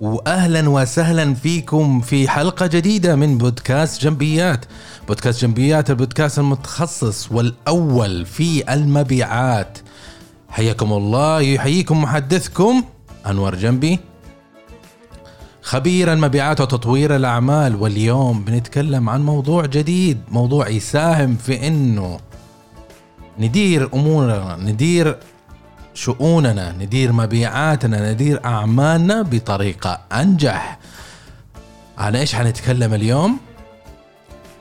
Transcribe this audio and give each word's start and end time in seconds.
واهلا 0.00 0.68
وسهلا 0.70 1.34
فيكم 1.34 2.00
في 2.00 2.28
حلقة 2.28 2.66
جديدة 2.66 3.16
من 3.16 3.38
بودكاست 3.38 4.02
جنبيات. 4.02 4.64
بودكاست 5.08 5.40
جنبيات 5.42 5.90
البودكاست 5.90 6.38
المتخصص 6.38 7.32
والأول 7.32 8.26
في 8.26 8.74
المبيعات. 8.74 9.78
حياكم 10.48 10.92
الله 10.92 11.40
يحييكم 11.40 12.02
محدثكم 12.02 12.82
أنور 13.26 13.54
جنبي. 13.54 13.98
خبير 15.62 16.12
المبيعات 16.12 16.60
وتطوير 16.60 17.16
الأعمال 17.16 17.76
واليوم 17.76 18.44
بنتكلم 18.44 19.08
عن 19.08 19.22
موضوع 19.22 19.66
جديد 19.66 20.18
موضوع 20.30 20.68
يساهم 20.68 21.36
في 21.36 21.66
إنه 21.66 22.18
ندير 23.38 23.88
أمورنا 23.94 24.56
ندير 24.56 25.18
شؤوننا 25.94 26.72
ندير 26.72 27.12
مبيعاتنا 27.12 28.12
ندير 28.12 28.44
أعمالنا 28.44 29.22
بطريقة 29.22 30.00
أنجح. 30.12 30.78
عن 31.98 32.16
إيش 32.16 32.34
حنتكلم 32.34 32.94
اليوم؟ 32.94 33.40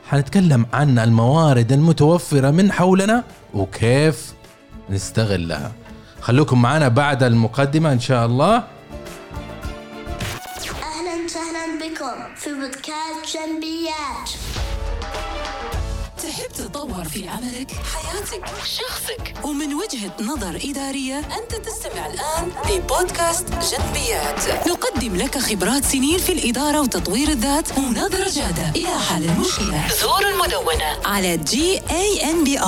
حنتكلم 0.09 0.66
عن 0.73 1.00
الموارد 1.00 1.72
المتوفرة 1.72 2.52
من 2.52 2.72
حولنا 2.72 3.23
وكيف 3.54 4.34
نستغلها. 4.90 5.72
خلوكم 6.22 6.62
معنا 6.62 6.88
بعد 6.88 7.23
المقدمة 7.23 7.92
إن 7.92 8.00
شاء 8.00 8.26
الله. 8.26 8.56
أهلا 10.84 11.26
وسهلا 11.26 11.66
بكم 11.81 12.36
في 12.36 12.50
بودكاست 12.50 13.38
جنبيات. 13.38 14.30
تحب 16.34 16.52
تتطور 16.54 17.04
في 17.04 17.30
عملك، 17.30 17.72
حياتك، 17.72 18.46
شخصك. 18.66 19.34
ومن 19.44 19.73
وجهة 19.73 20.14
نظر 20.22 20.59
إدارية 20.64 21.18
أنت 21.20 21.56
تستمع 21.66 22.08
الآن 22.08 22.52
لبودكاست 22.70 23.45
جنبيات. 23.50 24.67
نقدم 24.67 25.16
لك 25.16 25.38
خبرات 25.38 25.86
سنين 25.86 26.17
في 26.17 26.31
الإدارة 26.31 26.81
وتطوير 26.81 27.28
الذات 27.28 27.78
ونظرة 27.78 28.30
جادة. 28.30 28.70
إلى 28.75 29.00
حل 29.00 29.23
المشكلة 29.23 29.88
زور 30.02 30.30
المدونة. 30.30 30.98
على 31.06 31.38
gambi.me 31.38 32.64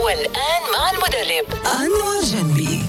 والآن 0.00 0.62
مع 0.72 0.90
المدرب. 0.90 1.46
أنور 1.66 2.24
جنبي. 2.24 2.82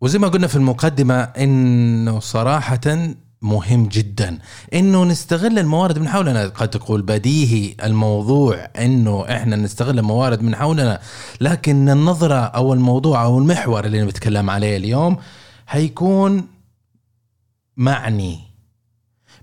وزي 0.00 0.18
ما 0.18 0.28
قلنا 0.28 0.46
في 0.46 0.56
المقدمة 0.56 1.22
إنه 1.22 2.20
صراحة 2.20 2.80
مهم 3.42 3.86
جدا. 3.86 4.38
إنه 4.74 5.04
نستغل 5.04 5.58
الموارد 5.58 5.98
من 5.98 6.08
حولنا. 6.08 6.46
قد 6.48 6.70
تقول 6.70 7.02
بديهي 7.02 7.74
الموضوع 7.84 8.68
إنه 8.78 9.24
إحنا 9.36 9.56
نستغل 9.56 9.98
الموارد 9.98 10.42
من 10.42 10.56
حولنا 10.56 11.00
لكن 11.40 11.88
النظرة 11.88 12.34
أو 12.34 12.72
الموضوع 12.72 13.24
أو 13.24 13.38
المحور 13.38 13.84
اللي 13.84 14.02
نتكلم 14.02 14.50
عليه 14.50 14.76
اليوم 14.76 15.16
حيكون 15.66 16.46
معني 17.76 18.40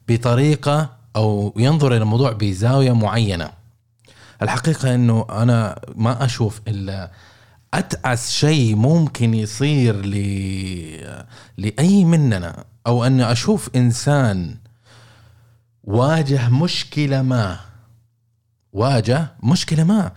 بطريقة 0.08 0.90
أو 1.16 1.54
ينظر 1.58 1.88
إلى 1.88 2.02
الموضوع 2.02 2.32
بزاوية 2.32 2.92
معينة. 2.92 3.52
الحقيقة 4.42 4.96
إنه 4.96 5.26
أنا 5.30 5.80
ما 5.96 6.26
أشوف 6.26 6.62
إلا 6.68 7.12
اتعس 7.74 8.32
شيء 8.32 8.76
ممكن 8.76 9.34
يصير 9.34 10.06
ل... 10.06 10.16
لأي 11.58 12.06
مننا. 12.06 12.64
أو 12.88 13.04
اني 13.04 13.32
أشوف 13.32 13.70
إنسان 13.76 14.58
واجه 15.84 16.50
مشكلة 16.50 17.22
ما 17.22 17.60
واجه 18.74 19.28
مشكلة 19.44 19.84
ما. 19.84 20.12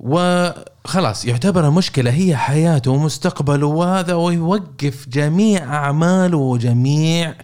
وخلاص 0.00 1.24
يعتبر 1.24 1.68
المشكلة 1.68 2.10
هي 2.10 2.36
حياته 2.36 2.90
ومستقبله 2.90 3.66
وهذا 3.66 4.14
ويوقف 4.14 5.08
جميع 5.08 5.74
أعماله 5.74 6.38
وجميع 6.38 7.34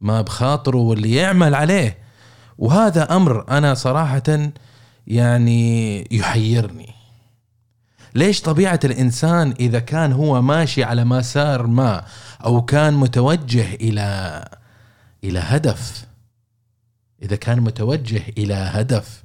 ما 0.00 0.20
بخاطره 0.22 0.78
واللي 0.78 1.14
يعمل 1.14 1.54
عليه. 1.54 1.98
وهذا 2.58 3.16
أمر 3.16 3.48
أنا 3.50 3.74
صراحة 3.74 4.50
يعني 5.06 6.08
يحيرني. 6.10 7.01
ليش 8.14 8.40
طبيعة 8.40 8.80
الإنسان 8.84 9.54
إذا 9.60 9.78
كان 9.78 10.12
هو 10.12 10.42
ماشي 10.42 10.84
على 10.84 11.04
مسار 11.04 11.66
ما 11.66 12.04
أو 12.44 12.62
كان 12.64 12.94
متوجه 12.94 13.74
إلى 13.74 14.44
إلى 15.24 15.38
هدف؟ 15.38 16.04
إذا 17.22 17.36
كان 17.36 17.60
متوجه 17.60 18.22
إلى 18.38 18.54
هدف. 18.54 19.22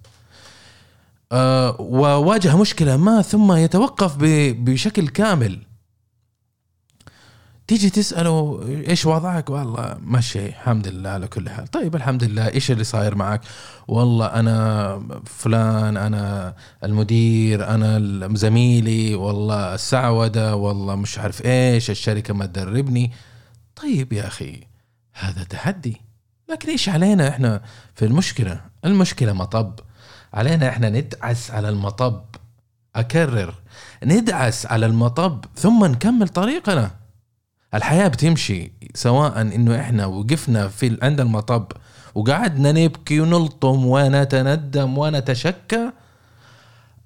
آه 1.32 1.82
وواجه 1.82 2.58
مشكلة 2.58 2.98
ما 2.98 3.22
ثم 3.22 3.52
يتوقف 3.54 4.16
بشكل 4.20 5.08
كامل. 5.08 5.60
تيجي 7.68 7.90
تسأله 7.90 8.62
إيش 8.90 9.06
وضعك؟ 9.06 9.50
والله 9.50 9.98
ماشي 10.02 10.46
الحمد 10.46 10.88
لله 10.88 11.10
على 11.10 11.28
كل 11.28 11.50
حال. 11.50 11.68
طيب 11.68 11.96
الحمد 11.96 12.24
لله 12.24 12.48
إيش 12.48 12.72
اللي 12.72 12.84
صاير 12.84 13.16
معك؟ 13.16 13.42
والله 13.88 14.26
أنا 14.26 15.22
فلان 15.26 15.98
أنا 15.98 16.56
المدير 16.84 17.68
أنا 17.68 18.00
زميلي 18.36 19.16
والله 19.16 19.76
السعودة 19.76 20.56
والله 20.56 20.96
مش 20.96 21.20
عارف 21.20 21.46
إيش 21.46 21.90
الشركة 21.90 22.34
ما 22.34 22.46
تدربني. 22.46 23.12
طيب 23.76 24.14
يا 24.14 24.28
أخي 24.28 24.64
هذا 25.14 25.44
تحدي. 25.44 26.02
لكن 26.50 26.70
إيش 26.70 26.90
علينا 26.90 27.30
إحنا 27.30 27.62
في 27.96 28.06
المشكلة؟ 28.06 28.62
المشكلة 28.86 29.34
مطب. 29.34 29.80
علينا 30.34 30.70
إحنا 30.70 30.90
ندعس 30.90 31.52
على 31.52 31.70
المطب. 31.70 32.24
أكرر 32.96 33.54
ندعس 34.04 34.66
على 34.66 34.86
المطب 34.86 35.46
ثم 35.56 35.86
نكمل 35.86 36.28
طريقنا. 36.28 37.07
الحياة 37.78 38.08
بتمشي 38.08 38.72
سواء 38.94 39.42
إنه 39.42 39.80
إحنا 39.80 40.06
وقفنا 40.06 40.68
في 40.68 40.98
عند 41.02 41.20
المطب 41.20 41.72
وقعدنا 42.16 42.72
نبكي 42.72 43.20
ونلطم 43.20 43.86
ونتندم 43.86 44.98
ونتشكى 44.98 45.92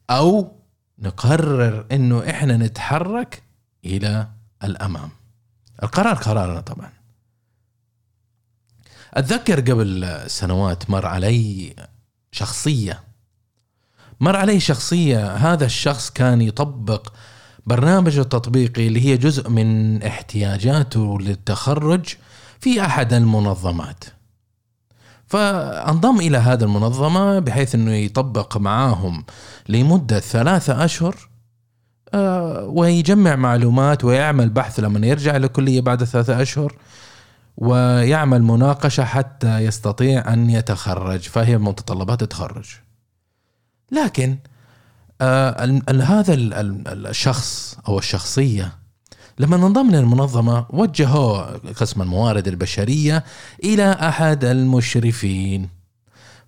أو 0.10 0.52
نقرر 1.00 1.86
إنه 1.92 2.30
إحنا 2.30 2.58
نتحرك 2.58 3.44
إلى 3.86 4.28
الأمام. 4.64 5.10
القرار 5.84 6.16
قرارنا 6.16 6.62
طبعا. 6.62 6.90
أتذكر 9.14 9.60
قبل 9.60 10.22
سنوات 10.28 10.90
مر 10.90 11.06
علي 11.06 11.76
شخصية. 12.32 13.04
مر 14.20 14.36
علي 14.36 14.60
شخصية 14.60 15.36
هذا 15.36 15.66
الشخص 15.66 16.10
كان 16.10 16.42
يطبق 16.42 17.14
برنامج 17.66 18.20
التطبيقي 18.20 18.88
اللي 18.88 19.06
هي 19.06 19.18
جزء 19.18 19.50
من 19.50 20.04
احتياجاته 20.04 21.20
للتخرج 21.20 22.06
في 22.60 22.82
أحد 22.86 23.14
المنظمات. 23.14 24.04
فأنضم 25.28 26.20
إلى 26.20 26.38
هذه 26.38 26.64
المنظمة 26.64 27.40
بحيث 27.40 27.76
إنه 27.76 27.92
يطبق 27.92 28.58
معاهم 28.58 29.24
لمدة 29.70 30.20
ثلاثة 30.20 30.86
أشهر 30.86 31.16
آه، 32.14 32.66
ويجمع 32.66 33.36
معلومات 33.36 34.04
ويعمل 34.04 34.50
بحث 34.50 34.80
لما 34.80 35.08
يرجع 35.08 35.38
للكلية 35.38 35.82
بعد 35.82 36.04
ثلاثة 36.04 36.42
أشهر 36.42 36.76
ويعمل 37.58 38.44
مناقشة 38.44 39.04
حتى 39.04 39.60
يستطيع 39.60 40.34
أن 40.34 40.50
يتخرج 40.50 41.20
فهي 41.20 41.58
متطلبات 41.58 42.22
التخرج. 42.22 42.66
لكن 43.92 44.38
آه، 45.22 45.82
هذا 46.02 46.34
ال- 46.34 46.54
ال- 46.54 47.08
الشخص 47.08 47.78
أو 47.88 47.98
الشخصية 48.00 48.72
لما 49.40 49.56
انضم 49.56 49.92
للمنظمة 49.92 50.66
وجهوا 50.70 51.58
قسم 51.74 52.02
الموارد 52.02 52.48
البشرية 52.48 53.24
إلى 53.64 53.92
أحد 53.92 54.44
المشرفين 54.46 55.70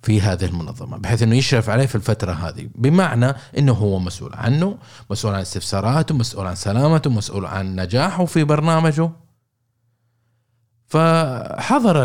في 0.01 0.21
هذه 0.21 0.45
المنظمة 0.45 0.97
بحيث 0.97 1.21
إنه 1.23 1.35
يشرف 1.35 1.69
عليه 1.69 1.85
في 1.85 1.95
الفترة 1.95 2.31
هذه 2.31 2.69
بمعنى 2.75 3.33
إنه 3.57 3.73
هو 3.73 3.99
مسؤول 3.99 4.31
عنه 4.33 4.77
مسؤول 5.09 5.33
عن 5.35 5.41
استفساراته 5.41 6.15
مسؤول 6.15 6.47
عن 6.47 6.55
سلامته 6.55 7.09
مسؤول 7.09 7.45
عن 7.45 7.75
نجاحه 7.75 8.25
في 8.25 8.43
برنامجه. 8.43 9.09
فحضر 10.87 12.01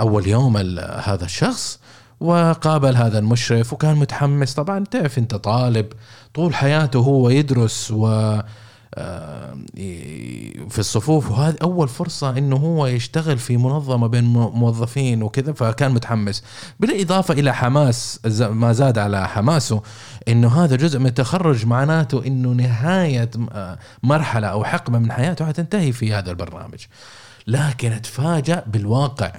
أول 0.00 0.26
يوم 0.28 0.56
هذا 0.78 1.24
الشخص 1.24 1.80
وقابل 2.20 2.96
هذا 2.96 3.18
المشرف 3.18 3.72
وكان 3.72 3.96
متحمس. 3.96 4.54
طبعا 4.54 4.84
تعرف 4.84 5.18
أنت 5.18 5.34
طالب 5.34 5.86
طول 6.34 6.54
حياته 6.54 6.98
هو 6.98 7.30
يدرس 7.30 7.90
و 7.90 8.06
آه، 8.98 9.56
في 10.70 10.78
الصفوف. 10.78 11.30
وهذه 11.30 11.56
أول 11.62 11.88
فرصة 11.88 12.38
إنه 12.38 12.56
هو 12.56 12.86
يشتغل 12.86 13.38
في 13.38 13.56
منظمة 13.56 14.06
بين 14.06 14.24
مو- 14.24 14.50
موظفين 14.50 15.22
وكذا 15.22 15.52
فكان 15.52 15.92
متحمس. 15.92 16.42
بالإضافة 16.80 17.34
إلى 17.34 17.54
حماس 17.54 18.20
ما 18.40 18.72
زاد 18.72 18.98
على 18.98 19.28
حماسه 19.28 19.82
إنه 20.28 20.64
هذا 20.64 20.76
جزء 20.76 20.98
من 20.98 21.06
التخرج 21.06 21.66
معناته 21.66 22.26
إنه 22.26 22.48
نهاية 22.48 23.30
آه، 23.52 23.78
مرحلة 24.02 24.46
أو 24.46 24.64
حقبة 24.64 24.98
من 24.98 25.12
حياته 25.12 25.46
حتنتهي 25.46 25.92
في 25.92 26.14
هذا 26.14 26.30
البرنامج. 26.30 26.80
لكن 27.46 27.92
أتفاجأ 27.92 28.64
بالواقع. 28.66 29.32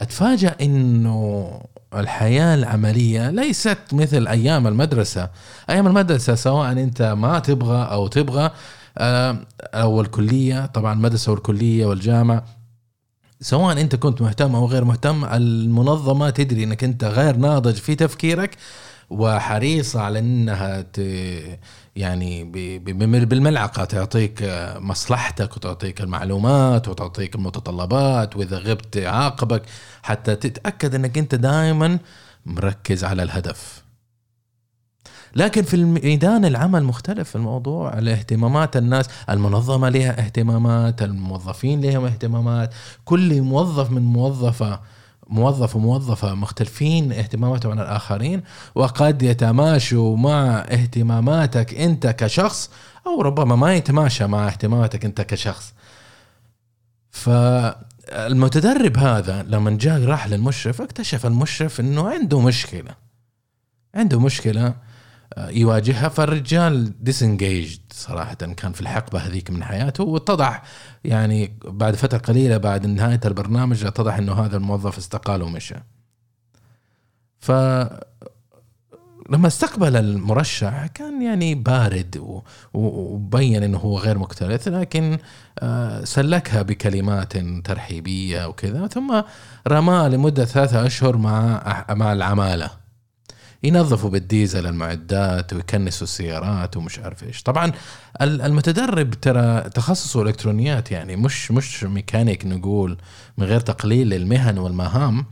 أتفاجأ 0.00 0.54
إنه 0.60 1.50
الحياة 1.94 2.54
العملية 2.54 3.30
ليست 3.30 3.78
مثل 3.92 4.28
أيام 4.28 4.66
المدرسة. 4.66 5.30
أيام 5.70 5.86
المدرسة 5.86 6.34
سواء 6.34 6.72
أنت 6.72 7.02
ما 7.02 7.38
تبغى 7.38 7.84
أو 7.90 8.06
تبغى 8.06 8.50
آه، 8.98 9.38
أو 9.64 10.00
الكلية 10.00 10.66
طبعا 10.66 10.92
المدرسة 10.92 11.32
والكلية 11.32 11.86
والجامعة. 11.86 12.44
سواء 13.40 13.80
أنت 13.80 13.96
كنت 13.96 14.22
مهتم 14.22 14.54
أو 14.54 14.66
غير 14.66 14.84
مهتم 14.84 15.24
المنظمة 15.24 16.30
تدري 16.30 16.64
أنك 16.64 16.84
أنت 16.84 17.04
غير 17.04 17.36
ناضج 17.36 17.74
في 17.74 17.94
تفكيرك. 17.94 18.56
وحريصه 19.10 20.00
على 20.00 20.18
إنها 20.18 20.80
ت 20.80 20.98
يعني 21.96 22.44
بالملعقة 23.24 23.84
تعطيك 23.84 24.38
مصلحتك 24.76 25.56
وتعطيك 25.56 26.00
المعلومات 26.00 26.88
وتعطيك 26.88 27.34
المتطلبات 27.34 28.36
وإذا 28.36 28.58
غبت 28.58 28.94
تعاقبك 28.94 29.62
حتى 30.02 30.36
تتأكد 30.36 30.94
إنك 30.94 31.18
أنت 31.18 31.34
دائما 31.34 31.98
مركز 32.46 33.04
على 33.04 33.22
الهدف. 33.22 33.86
لكن 35.36 35.62
في 35.62 35.74
الميدان 35.74 36.44
العمل 36.44 36.84
مختلف 36.84 37.36
الموضوع 37.36 37.98
الاهتمامات 37.98 38.76
الناس 38.76 39.06
المنظمة 39.30 39.88
لها 39.88 40.20
اهتمامات 40.24 41.02
الموظفين 41.02 41.80
لهم 41.80 42.04
اهتمامات 42.04 42.74
كل 43.04 43.42
موظف 43.42 43.90
من 43.90 44.02
موظفة 44.02 44.80
موظف 45.28 45.76
وموظفة 45.76 46.34
مختلفين 46.34 47.12
اهتماماتهم 47.12 47.72
عن 47.72 47.80
الآخرين 47.80 48.42
وقد 48.74 49.22
يتماشوا 49.22 50.16
مع 50.16 50.58
اهتماماتك 50.58 51.74
أنت 51.74 52.06
كشخص 52.06 52.70
أو 53.06 53.22
ربما 53.22 53.56
ما 53.56 53.74
يتماشى 53.74 54.26
مع 54.26 54.46
اهتماماتك 54.46 55.04
أنت 55.04 55.20
كشخص. 55.20 55.72
فالمتدرب 57.10 58.98
هذا 58.98 59.42
لما 59.42 59.70
جاء 59.70 60.04
راح 60.04 60.28
للمشرف 60.28 60.82
اكتشف 60.82 61.26
المشرف 61.26 61.80
إنه 61.80 62.08
عنده 62.08 62.40
مشكلة. 62.40 62.94
عنده 63.94 64.20
مشكلة 64.20 64.66
آه، 64.66 64.74
يواجهها 65.38 66.08
فالرجال 66.08 67.04
ديسنجيجد 67.04 67.80
صراحة 67.92 68.34
كان 68.34 68.72
في 68.72 68.80
الحقبة 68.80 69.18
هذيك 69.18 69.50
من 69.50 69.64
حياته 69.64 70.04
واتضح 70.04 70.62
يعني 71.04 71.58
بعد 71.64 71.94
فترة 71.96 72.18
قليلة 72.18 72.56
بعد 72.56 72.86
نهاية 72.86 73.20
البرنامج 73.24 73.84
اتضح 73.84 74.14
إنه 74.14 74.32
هذا 74.32 74.56
الموظف 74.56 74.98
استقال 74.98 75.42
ومشى. 75.42 75.74
ف 77.38 77.50
لما 79.30 79.46
استقبل 79.46 79.96
المرشح 79.96 80.86
كان 80.86 81.22
يعني 81.22 81.54
بارد 81.54 82.40
وبين 82.74 83.62
إنه 83.62 83.78
هو 83.78 83.98
غير 83.98 84.18
مكترث 84.18 84.68
لكن 84.68 85.18
آه، 85.58 86.04
سلكها 86.04 86.62
بكلمات 86.62 87.36
ترحيبية 87.64 88.48
وكذا 88.48 88.86
ثم 88.86 89.22
رماه 89.68 90.08
لمدة 90.08 90.44
ثلاثة 90.44 90.86
أشهر 90.86 91.16
مع 91.16 91.62
مع 91.90 92.12
العمالة. 92.12 92.85
ينظفوا 93.66 94.10
بالديزل 94.10 94.66
المعدات 94.66 95.52
ويكنسوا 95.52 96.06
السيارات 96.06 96.76
ومش 96.76 96.98
عارف 96.98 97.24
إيش. 97.24 97.42
طبعا 97.42 97.72
ال- 98.22 98.42
المتدرب 98.42 99.10
ترى 99.10 99.60
تخصصه 99.70 100.22
إلكترونيات 100.22 100.90
يعني 100.90 101.16
مش 101.16 101.50
مش 101.50 101.84
ميكانيك 101.84 102.46
نقول 102.46 102.98
من 103.38 103.46
غير 103.46 103.60
تقليل 103.60 104.14
المهن 104.14 104.58
والمهام 104.58 105.26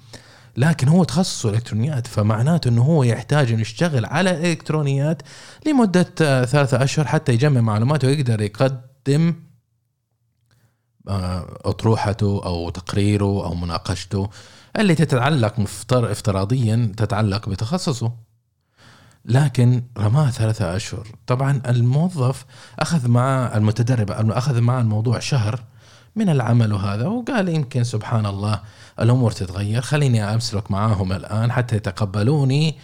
لكن 0.57 0.89
هو 0.89 1.05
تخصصه 1.05 1.51
إلكترونيات 1.51 2.07
فمعناته 2.07 2.69
إنه 2.69 2.83
هو 2.83 3.03
يحتاج 3.03 3.53
إنه 3.53 3.61
يشتغل 3.61 4.05
على 4.07 4.31
الالكترونيات 4.31 5.23
لمدة 5.67 6.15
آه، 6.23 6.45
ثلاثة 6.45 6.85
أشهر 6.85 7.07
حتى 7.07 7.33
يجمع 7.33 7.61
معلومات 7.61 8.05
ويقدر 8.05 8.41
يقدم 8.43 9.35
آه، 11.09 11.59
أطروحته 11.65 12.41
أو 12.45 12.71
تقريره 12.71 13.25
أو 13.45 13.55
مناقشته 13.55 14.31
اللي 14.79 14.95
تتعلق 14.95 15.55
افتراضيا 15.93 16.93
تتعلق 16.97 17.49
بتخصصه. 17.49 18.13
لكن 19.25 19.82
رماه 19.99 20.31
ثلاثة 20.31 20.76
أشهر. 20.76 21.06
طبعا 21.26 21.62
الموظف 21.69 22.44
أخذ 22.79 23.09
مع 23.09 23.56
المتدرب 23.56 24.11
أخذ 24.31 24.61
مع 24.61 24.81
الموضوع 24.81 25.19
شهر 25.19 25.61
من 26.17 26.29
العمل 26.29 26.73
وهذا 26.73 27.06
وقال 27.06 27.49
يمكن 27.49 27.85
سبحان 27.85 28.26
الله 28.26 28.61
الأمور 29.00 29.31
تتغير 29.31 29.82
خليني 29.82 30.35
أمسلك 30.35 30.71
معاهم 30.71 31.12
الآن 31.12 31.53
حتى 31.53 31.76
يتقبلوني 31.76 32.76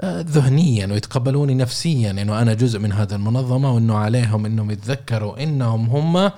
آه، 0.00 0.20
ذهنيا 0.20 0.86
ويتقبلوني 0.86 1.54
نفسيا 1.54 2.10
إنه 2.10 2.42
أنا 2.42 2.54
جزء 2.54 2.78
من 2.78 2.92
هذه 2.92 3.14
المنظمة 3.14 3.74
وإنه 3.74 3.96
عليهم 3.96 4.46
إنهم 4.46 4.70
يتذكروا 4.70 5.42
إنهم 5.42 5.86
هم 5.86 6.30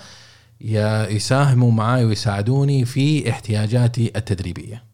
يساهموا 1.11 1.73
معي 1.73 2.05
ويساعدوني 2.05 2.85
في 2.85 3.31
احتياجاتي 3.31 4.13
التدريبية. 4.17 4.85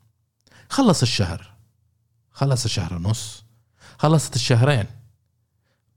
خلص 0.69 1.03
الشهر. 1.03 1.53
خلص 2.33 2.65
الشهر 2.65 2.95
ونص. 2.95 3.46
خلصت 3.99 4.37
الشهرين. 4.37 4.85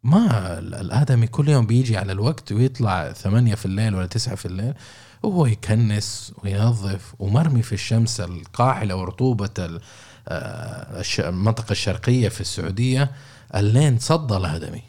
ما 0.03 0.57
ال- 0.59 0.75
الآدمي 0.75 1.27
كل 1.27 1.49
يوم 1.49 1.65
بيجي 1.67 1.97
على 1.97 2.11
الوقت 2.11 2.51
ويطلع 2.51 3.11
ثمانية 3.13 3.55
في 3.55 3.65
الليل 3.65 3.95
ولا 3.95 4.05
تسعة 4.05 4.35
في 4.35 4.45
الليل 4.45 4.73
وهو 5.23 5.45
يكنس 5.45 6.33
وينظف 6.43 7.13
ومرمي 7.19 7.61
في 7.61 7.73
الشمس 7.73 8.21
القاحلة 8.21 8.95
ورطوبة 8.95 9.49
ال- 9.59 9.81
آه، 10.27 10.99
الش- 10.99 11.19
المنطقة 11.19 11.71
الشرقية 11.71 12.29
في 12.29 12.41
السعودية 12.41 13.11
اللين 13.55 13.99
صدى 13.99 14.37
الآدمي. 14.37 14.81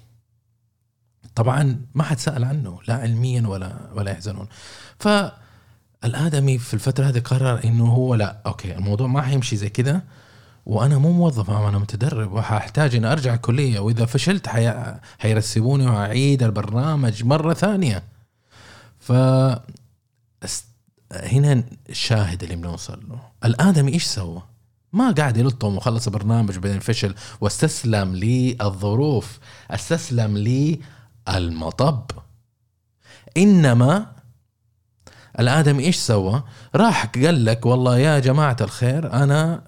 طبعا 1.34 1.80
ما 1.94 2.02
حد 2.04 2.18
سأل 2.18 2.44
عنه 2.44 2.78
لا 2.88 2.94
علميا 2.94 3.46
ولا 3.48 3.76
ولا 3.94 4.10
يحزنون. 4.10 4.48
فالآدمي 4.98 6.58
في 6.58 6.74
الفترة 6.74 7.04
هذه 7.08 7.18
قرر 7.20 7.64
إنه 7.64 7.86
هو 7.86 8.14
لا 8.14 8.42
أوكي 8.46 8.74
الموضوع 8.76 9.06
ما 9.06 9.22
حيمشي 9.22 9.56
زي 9.56 9.68
كذا 9.68 10.02
وأنا 10.66 10.98
مو 10.98 11.12
موظف 11.12 11.50
أنا 11.50 11.78
متدرب 11.78 12.32
وحأحتاج 12.32 12.94
إني 12.94 13.12
أرجع 13.12 13.34
الكلية 13.34 13.80
وإذا 13.80 14.06
فشلت 14.06 14.48
حي... 14.48 14.94
حيرسبوني 15.18 15.86
وأعيد 15.86 16.42
البرنامج 16.42 17.24
مرة 17.24 17.54
ثانية 17.54 18.02
ف. 18.98 19.12
هنا 21.12 21.64
الشاهد 21.90 22.42
اللي 22.42 22.56
بنوصل 22.56 23.00
له 23.08 23.20
الآدمي 23.44 23.92
إيش 23.92 24.04
سوى؟ 24.04 24.42
ما 24.92 25.10
قاعد 25.10 25.36
يلطم 25.36 25.76
وخلص 25.76 26.06
البرنامج 26.06 26.58
بعدين 26.58 26.80
فشل 26.80 27.14
واستسلم 27.40 28.16
للظروف 28.16 29.38
استسلم 29.70 30.38
للمطب 31.28 32.10
إنما 33.36 34.06
الادمي 35.38 35.84
إيش 35.84 35.96
سوى؟ 35.96 36.42
راح 36.74 37.06
قال 37.06 37.44
لك 37.44 37.66
والله 37.66 37.98
يا 37.98 38.18
جماعة 38.18 38.56
الخير 38.60 39.12
أنا 39.12 39.62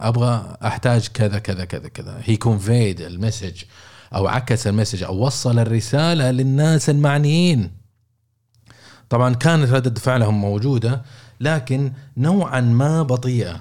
أبغى 0.00 0.56
أحتاج 0.64 1.08
كذا 1.08 1.38
كذا 1.38 1.64
كذا 1.64 1.88
كذا. 1.88 2.20
هي 2.24 2.36
كونفيد 2.36 3.00
المسج 3.00 3.62
أو 4.14 4.26
عكس 4.26 4.66
المسج 4.66 5.02
أو 5.02 5.16
وصل 5.26 5.58
الرسالة 5.58 6.30
للناس 6.30 6.90
المعنيين. 6.90 7.70
طبعا 9.08 9.34
كانت 9.34 9.70
ردة 9.70 10.00
فعلهم 10.00 10.40
موجودة 10.40 11.02
لكن 11.40 11.92
نوعا 12.16 12.60
ما 12.60 13.02
بطيئة. 13.02 13.60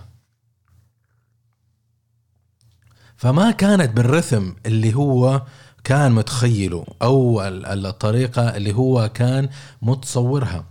فما 3.17 3.51
كانت 3.51 3.91
بالرثم 3.97 4.49
اللي 4.65 4.93
هو 4.95 5.41
كان 5.83 6.11
متخيله 6.11 6.85
أو 7.01 7.41
ال- 7.47 7.85
الطريقة 7.85 8.57
اللي 8.57 8.73
هو 8.73 9.09
كان 9.13 9.49
متصورها. 9.81 10.65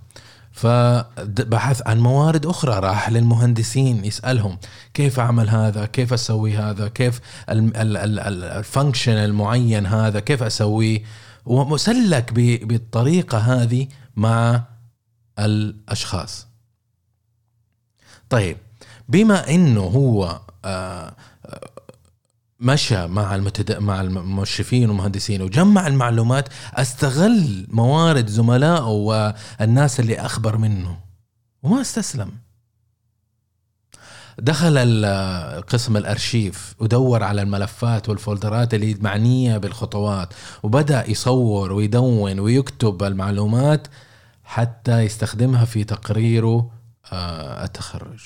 فبحث 0.54 1.82
عن 1.86 2.00
موارد 2.00 2.46
أخرى 2.46 2.78
راح 2.78 3.10
للمهندسين 3.10 4.04
يسألهم 4.04 4.58
كيف 4.94 5.20
أعمل 5.20 5.48
هذا 5.50 5.86
كيف 5.86 6.12
أسوي 6.12 6.56
هذا 6.56 6.88
كيف 6.88 7.20
ال- 7.50 7.76
ال- 7.76 7.96
ال- 7.96 8.18
ال- 8.20 8.44
الفانكشن 8.44 9.12
المعين 9.12 9.86
هذا 9.86 10.20
كيف 10.20 10.42
أسويه؟ 10.42 11.02
ومسلك 11.46 12.32
بالطريقة 12.64 13.38
هذه 13.38 13.88
مع 14.16 14.62
الأشخاص. 15.38 16.46
طيب 18.30 18.56
بما 19.08 19.50
إنه 19.50 19.80
هو 19.80 20.40
آه 20.64 21.14
مشى 22.64 23.06
مع 23.06 23.34
المتد... 23.34 23.72
مع 23.78 24.00
المشرفين 24.00 24.88
والمهندسين 24.88 25.42
وجمع 25.42 25.86
المعلومات 25.86 26.48
استغل 26.74 27.66
موارد 27.68 28.26
زملائه 28.26 28.86
والناس 28.86 30.00
اللي 30.00 30.20
أخبر 30.20 30.56
منه 30.56 30.98
وما 31.62 31.80
استسلم. 31.80 32.30
دخل 34.38 35.06
قسم 35.68 35.96
الأرشيف 35.96 36.74
ودور 36.78 37.22
على 37.22 37.42
الملفات 37.42 38.08
والفولدرات 38.08 38.74
اللي 38.74 38.94
معنية 39.00 39.58
بالخطوات 39.58 40.34
وبدأ 40.62 41.10
يصور 41.10 41.72
ويدون 41.72 42.38
ويكتب 42.38 43.02
المعلومات 43.02 43.88
حتى 44.44 45.00
يستخدمها 45.00 45.64
في 45.64 45.84
تقريره 45.84 46.70
آه، 47.12 47.64
التخرج. 47.64 48.20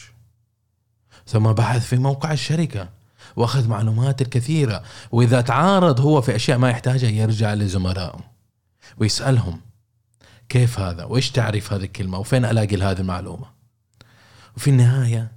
ثم 1.27 1.53
بحث 1.53 1.87
في 1.87 1.97
موقع 1.97 2.33
الشركة. 2.33 2.98
واخذ 3.39 3.69
معلومات 3.69 4.23
الكثيرة. 4.23 4.83
وإذا 5.13 5.41
تعارض 5.41 6.01
هو 6.01 6.21
في 6.21 6.37
أشياء 6.37 6.59
ما 6.59 6.71
يحتاجها 6.71 7.11
يرجع 7.11 7.55
لزملائه 7.55 8.21
ويسألهم 8.99 9.61
كيف 10.49 10.81
هذا؟ 10.81 11.05
وإيش 11.05 11.31
تعرف 11.31 11.73
هذه 11.73 11.85
الكلمة؟ 11.85 12.19
وفين 12.19 12.45
ألاقي 12.45 12.77
هذه 12.77 13.01
المعلومة؟ 13.01 13.47
وفي 14.57 14.71
النهاية 14.71 15.33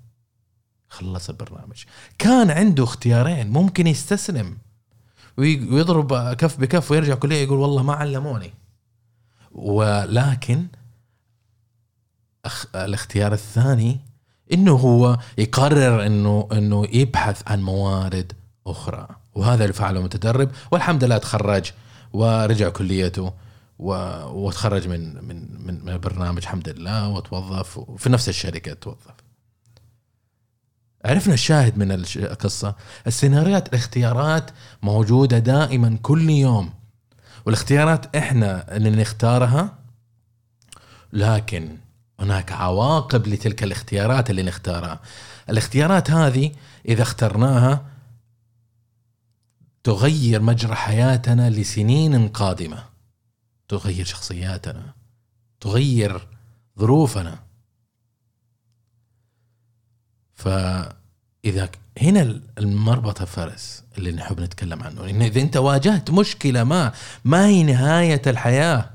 خلص 0.89 1.29
البرنامج. 1.29 1.83
كان 2.17 2.51
عنده 2.51 2.83
اختيارين 2.83 3.49
ممكن 3.49 3.87
يستسلم 3.87 4.57
وي- 5.37 5.69
ويضرب 5.73 6.33
كف 6.33 6.59
بكف 6.59 6.91
ويرجع 6.91 7.15
كليه 7.15 7.43
يقول 7.43 7.59
والله 7.59 7.83
ما 7.83 7.93
علموني. 7.93 8.53
ولكن. 9.51 10.65
الاختيار 12.75 13.33
الثاني 13.33 13.99
إنه 14.53 14.71
هو 14.71 15.17
يقرر 15.37 16.05
إنه 16.05 16.47
إنه 16.51 16.85
يبحث 16.93 17.41
عن 17.47 17.61
موارد 17.61 18.33
أخرى. 18.67 19.07
وهذا 19.35 19.63
اللي 19.63 19.73
فعله 19.73 20.01
متدرب 20.01 20.51
والحمد 20.71 21.03
لله 21.03 21.17
تخرج 21.17 21.71
ورجع 22.13 22.69
كليته. 22.69 23.33
وتخرج 23.79 24.87
من 24.87 25.25
من 25.25 25.65
من 25.65 25.89
البرنامج 25.89 26.37
الحمد 26.37 26.69
لله 26.69 27.09
وتوظف 27.09 27.79
في 27.97 28.09
نفس 28.09 28.29
الشركة 28.29 28.73
توظف. 28.73 29.15
عرفنا 31.05 31.33
الشاهد 31.33 31.77
من 31.77 31.91
القصة. 32.15 32.75
السيناريوهات 33.07 33.67
الاختيارات 33.69 34.51
موجودة 34.81 35.39
دائما 35.39 35.97
كل 36.01 36.29
يوم. 36.29 36.73
والاختيارات 37.45 38.15
إحنا 38.15 38.75
اللي 38.77 38.89
نختارها 38.89 39.77
لكن 41.13 41.77
هناك 42.21 42.51
عواقب 42.51 43.27
لتلك 43.27 43.63
الاختيارات 43.63 44.29
اللي 44.29 44.43
نختارها. 44.43 44.99
الاختيارات 45.49 46.11
هذه 46.11 46.51
إذا 46.87 47.01
اخترناها 47.01 47.85
تغير 49.83 50.41
مجرى 50.41 50.75
حياتنا 50.75 51.49
لسنين 51.49 52.27
قادمة. 52.27 52.83
تغير 53.67 54.05
شخصياتنا 54.05 54.93
تغير 55.59 56.27
ظروفنا. 56.79 57.39
فإذا 60.35 61.65
ك- 61.65 61.79
هنا 62.01 62.41
المربط 62.57 63.21
الفرس 63.21 63.83
اللي 63.97 64.11
نحب 64.11 64.39
نتكلم 64.39 64.83
عنه. 64.83 65.09
انه 65.09 65.25
إذا 65.25 65.41
أنت 65.41 65.57
واجهت 65.57 66.11
مشكلة 66.11 66.63
ما 66.63 66.93
ما 67.25 67.45
هي 67.47 67.63
نهاية 67.63 68.21
الحياة؟ 68.27 68.90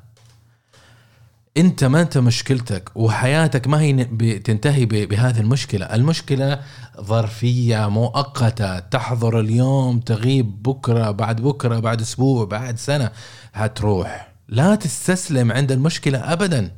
انت 1.57 1.85
ما 1.85 2.01
انت 2.01 2.19
مشكلتك 2.19 2.91
وحياتك 2.95 3.67
ما 3.69 3.81
هي 3.81 3.93
ن- 3.93 4.05
ب- 4.05 4.43
تنتهي 4.43 4.85
ب- 4.87 5.09
بهذه 5.09 5.41
المشكلة، 5.41 5.87
المشكلة 5.87 6.61
ظرفية 7.01 7.89
مؤقتة 7.89 8.79
تحضر 8.79 9.41
اليوم 9.41 10.01
تغيب 10.01 10.63
بكرة 10.63 11.11
بعد 11.11 11.41
بكرة 11.41 11.79
بعد 11.79 12.01
أسبوع 12.01 12.45
بعد 12.45 12.79
سنة. 12.79 13.11
هتروح، 13.55 14.33
لا 14.49 14.75
تستسلم 14.75 15.53
عند 15.53 15.73
المشكلة 15.73 16.33
ابدا. 16.33 16.71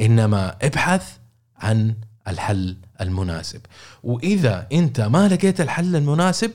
إنما 0.00 0.56
ابحث 0.62 1.16
عن 1.58 1.94
الحل 2.28 2.76
المناسب، 3.00 3.60
وإذا 4.02 4.66
أنت 4.72 5.00
ما 5.00 5.28
لقيت 5.28 5.60
الحل 5.60 5.96
المناسب 5.96 6.50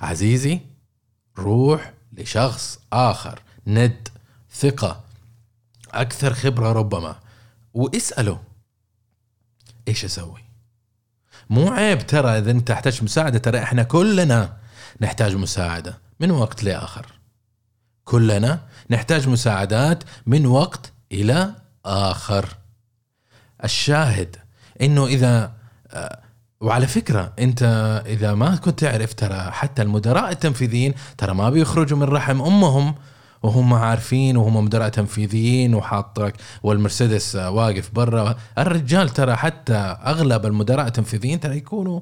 عزيزي 0.00 0.60
روح 1.38 1.92
لشخص 2.12 2.78
آخر. 2.92 3.40
ند 3.66 4.08
ثقة. 4.54 5.05
أكثر 5.90 6.34
خبرة 6.34 6.72
ربما. 6.72 7.16
واسأله 7.74 8.40
إيش 9.88 10.04
أسوي؟ 10.04 10.44
مو 11.50 11.68
عيب 11.68 12.06
ترى 12.06 12.38
إذا 12.38 12.50
أنت 12.50 12.68
تحتاج 12.68 13.04
مساعدة 13.04 13.38
ترى 13.38 13.62
إحنا 13.62 13.82
كلنا 13.82 14.56
نحتاج 15.00 15.36
مساعدة 15.36 15.98
من 16.20 16.30
وقت 16.30 16.64
لآخر. 16.64 17.06
كلنا 18.04 18.60
نحتاج 18.90 19.28
مساعدات 19.28 20.04
من 20.26 20.46
وقت 20.46 20.92
إلى 21.12 21.54
آخر. 21.84 22.48
الشاهد 23.64 24.36
إنه 24.80 25.06
إذا 25.06 25.52
آه، 25.90 26.18
وعلى 26.60 26.86
فكرة 26.86 27.32
أنت 27.38 27.62
إذا 28.06 28.34
ما 28.34 28.56
كنت 28.56 28.80
تعرف 28.80 29.14
ترى 29.14 29.50
حتى 29.50 29.82
المدراء 29.82 30.30
التنفيذيين 30.30 30.94
ترى 31.18 31.34
ما 31.34 31.50
بيخرجوا 31.50 31.98
من 31.98 32.04
رحم 32.04 32.42
أمهم. 32.42 32.94
وهم 33.42 33.74
عارفين 33.74 34.36
وهم 34.36 34.64
مدراء 34.64 34.88
تنفيذيين 34.88 35.74
وحاطك 35.74 36.34
والمرسيدس 36.62 37.36
واقف 37.36 37.90
برا. 37.94 38.34
الرجال 38.58 39.08
ترى 39.08 39.36
حتى 39.36 39.74
أغلب 40.06 40.46
المدراء 40.46 40.86
التنفيذيين 40.86 41.40
ترى 41.40 41.56
يكونوا 41.56 42.00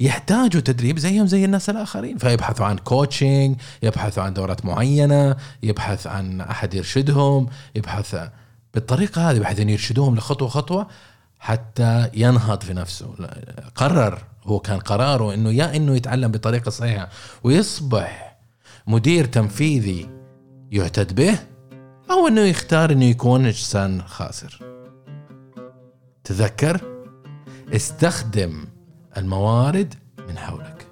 يحتاجوا 0.00 0.60
تدريب 0.60 0.98
زيهم 0.98 1.26
زي 1.26 1.44
الناس 1.44 1.70
الآخرين. 1.70 2.18
فيبحثوا 2.18 2.66
عن 2.66 2.78
كوتشنج 2.78 3.56
يبحثوا 3.82 4.22
عن 4.22 4.34
دورات 4.34 4.64
معينة 4.64 5.36
يبحث 5.62 6.06
عن 6.06 6.40
أحد 6.40 6.74
يرشدهم 6.74 7.48
يبحث 7.74 8.16
بالطريقة 8.74 9.30
هذه 9.30 9.38
بحيث 9.38 9.60
أن 9.60 9.68
يرشدوهم 9.68 10.16
لخطوة 10.16 10.48
خطوة 10.48 10.86
حتى 11.38 12.10
ينهض 12.14 12.62
في 12.62 12.74
نفسه. 12.74 13.14
قرر 13.74 14.18
هو 14.44 14.58
كان 14.58 14.78
قراره 14.78 15.34
إنه 15.34 15.50
يا 15.50 15.76
إنه 15.76 15.96
يتعلم 15.96 16.30
بطريقة 16.30 16.70
صحيحة 16.70 17.08
ويصبح 17.44 18.29
مدير 18.86 19.24
تنفيذي 19.24 20.08
يعتد 20.70 21.14
به 21.14 21.38
أو 22.10 22.28
إنه 22.28 22.40
يختار 22.40 22.92
إنه 22.92 23.04
يكون 23.04 23.46
إنسان 23.46 24.02
خاسر 24.02 24.60
تذكر 26.24 26.80
استخدم 27.74 28.64
الموارد 29.16 29.94
من 30.28 30.38
حولك 30.38 30.86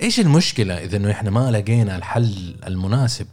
إيش 0.00 0.20
المشكلة 0.20 0.74
إذا 0.74 0.96
إنه 0.96 1.10
إحنا 1.10 1.30
ما 1.30 1.50
لقينا 1.50 1.96
الحل 1.96 2.56
المناسب؟ 2.66 3.26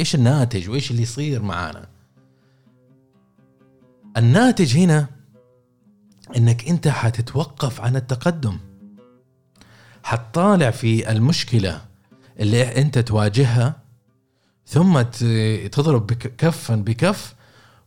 إيش 0.00 0.14
الناتج 0.14 0.70
وإيش 0.70 0.90
اللي 0.90 1.02
يصير 1.02 1.42
معانا؟ 1.42 1.88
الناتج 4.16 4.76
هنا 4.76 5.17
إنك 6.36 6.68
أنت 6.68 6.88
حتتوقف 6.88 7.80
عن 7.80 7.96
التقدم. 7.96 8.58
حتطالع 10.02 10.70
في 10.70 11.10
المشكلة 11.10 11.84
اللي 12.40 12.76
أنت 12.80 12.98
تواجهها 12.98 13.76
ثم 14.66 15.02
تضرب 15.72 16.12
كفا 16.12 16.76
بكف 16.76 17.34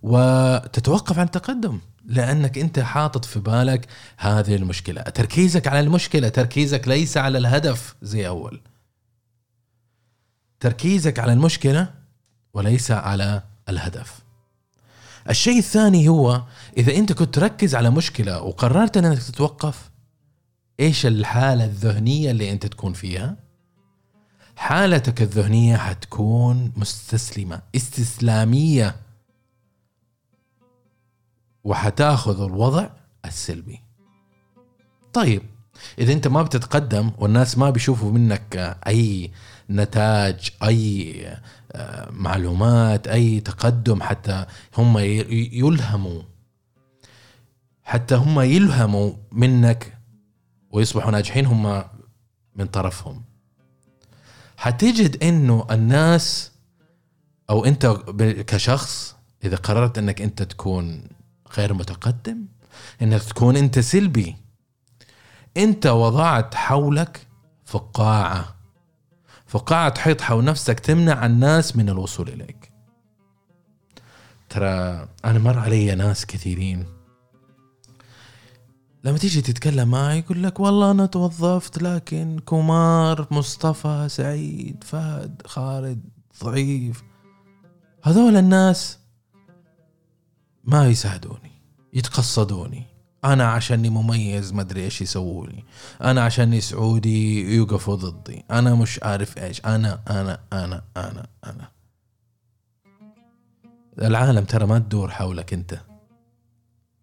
وتتوقف 0.01 1.19
عن 1.19 1.25
التقدم. 1.25 1.79
لأنك 2.05 2.57
أنت 2.57 2.79
حاطط 2.79 3.25
في 3.25 3.39
بالك 3.39 3.87
هذه 4.17 4.55
المشكلة. 4.55 5.01
تركيزك 5.01 5.67
على 5.67 5.79
المشكلة 5.79 6.29
تركيزك 6.29 6.87
ليس 6.87 7.17
على 7.17 7.37
الهدف 7.37 7.95
زي 8.01 8.27
أول. 8.27 8.61
تركيزك 10.59 11.19
على 11.19 11.33
المشكلة 11.33 11.93
وليس 12.53 12.91
على 12.91 13.43
الهدف. 13.69 14.19
الشيء 15.29 15.57
الثاني 15.57 16.07
هو 16.09 16.43
إذا 16.77 16.95
أنت 16.95 17.13
كنت 17.13 17.35
تركز 17.35 17.75
على 17.75 17.89
مشكلة 17.89 18.41
وقررت 18.41 18.97
أنك 18.97 19.17
تتوقف 19.17 19.91
إيش 20.79 21.05
الحالة 21.05 21.65
الذهنية 21.65 22.31
اللي 22.31 22.51
أنت 22.51 22.65
تكون 22.65 22.93
فيها؟ 22.93 23.37
حالتك 24.55 25.21
الذهنية 25.21 25.77
حتكون 25.77 26.71
مستسلمة 26.75 27.61
استسلامية. 27.75 28.95
وحتاخذ 31.63 32.41
الوضع 32.41 32.89
السلبي. 33.25 33.81
طيب 35.13 35.41
إذا 35.99 36.13
أنت 36.13 36.27
ما 36.27 36.43
بتتقدم 36.43 37.11
والناس 37.17 37.57
ما 37.57 37.69
بيشوفوا 37.69 38.11
منك 38.11 38.77
أي 38.87 39.31
نتاج 39.75 40.49
أي 40.63 41.25
آه، 41.71 42.09
معلومات 42.11 43.07
أي 43.07 43.39
تقدم 43.39 44.03
حتى 44.03 44.45
هم 44.77 44.97
يلهموا. 44.97 46.21
حتى 47.83 48.15
هم 48.15 48.39
يلهموا 48.39 49.13
منك 49.31 49.97
ويصبحوا 50.71 51.11
ناجحين 51.11 51.45
هم 51.45 51.83
من 52.55 52.65
طرفهم. 52.65 53.23
حتجد 54.57 55.23
إنه 55.23 55.67
الناس 55.71 56.51
أو 57.49 57.65
أنت 57.65 57.85
كشخص 58.47 59.15
إذا 59.43 59.55
قررت 59.55 59.97
إنك 59.97 60.21
أنت 60.21 60.43
تكون 60.43 61.07
غير 61.57 61.73
متقدم 61.73 62.45
إنك 63.01 63.23
تكون 63.23 63.57
أنت 63.57 63.79
سلبي 63.79 64.35
أنت 65.57 65.87
وضعت 65.87 66.55
حولك 66.55 67.27
فقاعة. 67.65 68.60
فقاعه 69.51 69.89
تحيط 69.89 70.21
حول 70.21 70.43
نفسك 70.43 70.79
تمنع 70.79 71.25
الناس 71.25 71.75
من 71.75 71.89
الوصول 71.89 72.29
إليك. 72.29 72.71
ترى 74.49 75.07
أنا 75.25 75.39
مر 75.39 75.59
علي 75.59 75.95
ناس 75.95 76.25
كثيرين. 76.25 76.85
لما 79.03 79.17
تيجي 79.17 79.41
تتكلم 79.41 79.91
معي 79.91 80.19
يقول 80.19 80.43
لك 80.43 80.59
والله 80.59 80.91
أنا 80.91 81.05
توظفت 81.05 81.81
لكن 81.81 82.39
كومار 82.45 83.27
مصطفى 83.31 84.07
سعيد 84.09 84.83
فهد 84.83 85.41
خالد 85.45 86.09
ضعيف. 86.43 87.03
هذول 88.03 88.37
الناس 88.37 88.99
ما 90.63 90.87
يساعدوني 90.87 91.51
يتقصدوني. 91.93 92.90
أنا 93.23 93.51
عشاني 93.51 93.89
مميز 93.89 94.53
ما 94.53 94.61
أدري 94.61 94.83
إيش 94.83 95.01
يسووا 95.01 95.47
لي 95.47 95.63
أنا 96.01 96.23
عشاني 96.23 96.61
سعودي 96.61 97.55
يوقفوا 97.55 97.95
ضدي. 97.95 98.45
أنا 98.51 98.75
مش 98.75 98.99
عارف 99.03 99.37
إيش. 99.37 99.65
أنا 99.65 100.01
أنا 100.09 100.39
أنا 100.53 100.81
أنا 100.97 101.27
أنا. 101.45 101.71
العالم 104.01 104.43
ترى 104.43 104.65
ما 104.65 104.79
تدور 104.79 105.11
حولك 105.11 105.53
أنت. 105.53 105.79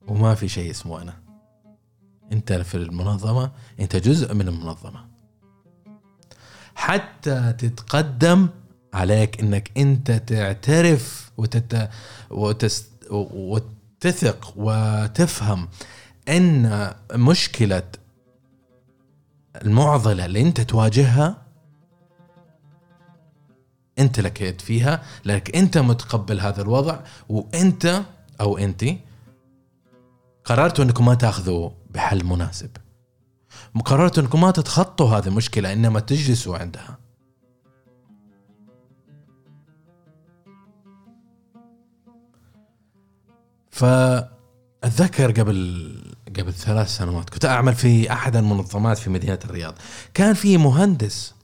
وما 0.08 0.34
في 0.34 0.48
شيء 0.48 0.70
اسمه 0.70 1.02
أنا. 1.02 1.14
أنت 2.32 2.52
في 2.52 2.75
المنظمة. 2.75 3.50
أنت 3.80 3.96
جزء 3.96 4.34
من 4.34 4.48
المنظمة. 4.48 5.04
حتى 6.75 7.52
تتقدم 7.58 8.48
عليك 8.94 9.40
إنك 9.40 9.70
أنت 9.78 10.10
تعترف 10.10 11.30
وتت... 11.37 11.90
وتست... 12.30 12.92
وتثق 13.10 14.52
وتفهم 14.56 15.68
إن 16.28 16.94
مشكلة 17.14 17.82
المعضلة 19.62 20.25
اللي 20.25 20.40
أنت 20.40 20.61
تواجهها 20.61 21.42
أنت 23.99 24.20
لك 24.20 24.40
يد 24.40 24.61
فيها 24.61 25.02
لأنك 25.25 25.56
أنت 25.56 25.78
متقبل 25.78 26.40
هذا 26.40 26.62
الوضع 26.62 27.00
وأنت 27.28 28.02
أو 28.40 28.58
أنت 28.58 28.85
قررتوا 30.44 30.85
أنكم 30.85 31.04
ما 31.04 31.14
تأخذوا 31.14 31.70
بحل 31.90 32.25
مناسب. 32.25 32.70
قررتوا 33.85 34.23
أنكم 34.23 34.40
ما 34.40 34.50
تتخطوا 34.50 35.08
هذه 35.08 35.26
المشكلة 35.26 35.73
إنما 35.73 36.00
تجلسوا 36.00 36.58
عندها. 36.58 36.99
فأتذكر 43.70 45.40
قبل 45.40 46.17
قبل 46.37 46.52
ثلاث 46.52 46.97
سنوات 46.97 47.30
كنت 47.30 47.44
أعمل 47.44 47.75
في 47.75 48.12
أحد 48.12 48.37
المنظمات 48.37 48.99
في 48.99 49.11
مدينة 49.11 49.38
الرياض. 49.44 49.75
كان 50.14 50.35
في 50.35 50.56
مهندس 50.56 51.35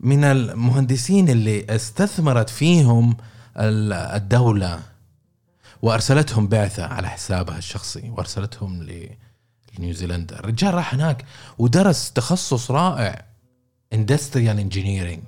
من 0.00 0.24
المهندسين 0.24 1.28
اللي 1.28 1.66
استثمرت 1.70 2.50
فيهم 2.50 3.16
الدولة 3.56 4.80
وأرسلتهم 5.82 6.48
بعثة 6.48 6.86
على 6.86 7.08
حسابها 7.08 7.58
الشخصي 7.58 8.10
وأرسلتهم 8.10 8.88
لنيوزيلندا 9.78 10.38
الرجال 10.38 10.74
راح 10.74 10.94
هناك 10.94 11.24
ودرس 11.58 12.12
تخصص 12.12 12.70
رائع 12.70 13.24
industrial 13.92 14.58
engineering 14.58 15.22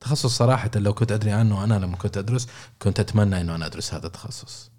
تخصص 0.00 0.36
صراحة 0.36 0.70
لو 0.74 0.94
كنت 0.94 1.12
أدري 1.12 1.32
عنه 1.32 1.64
أنا 1.64 1.74
لما 1.74 1.96
كنت 1.96 2.16
أدرس 2.16 2.48
كنت 2.78 3.00
أتمنى 3.00 3.40
أنه 3.40 3.54
أنا 3.54 3.66
أدرس 3.66 3.94
هذا 3.94 4.06
التخصص. 4.06 4.70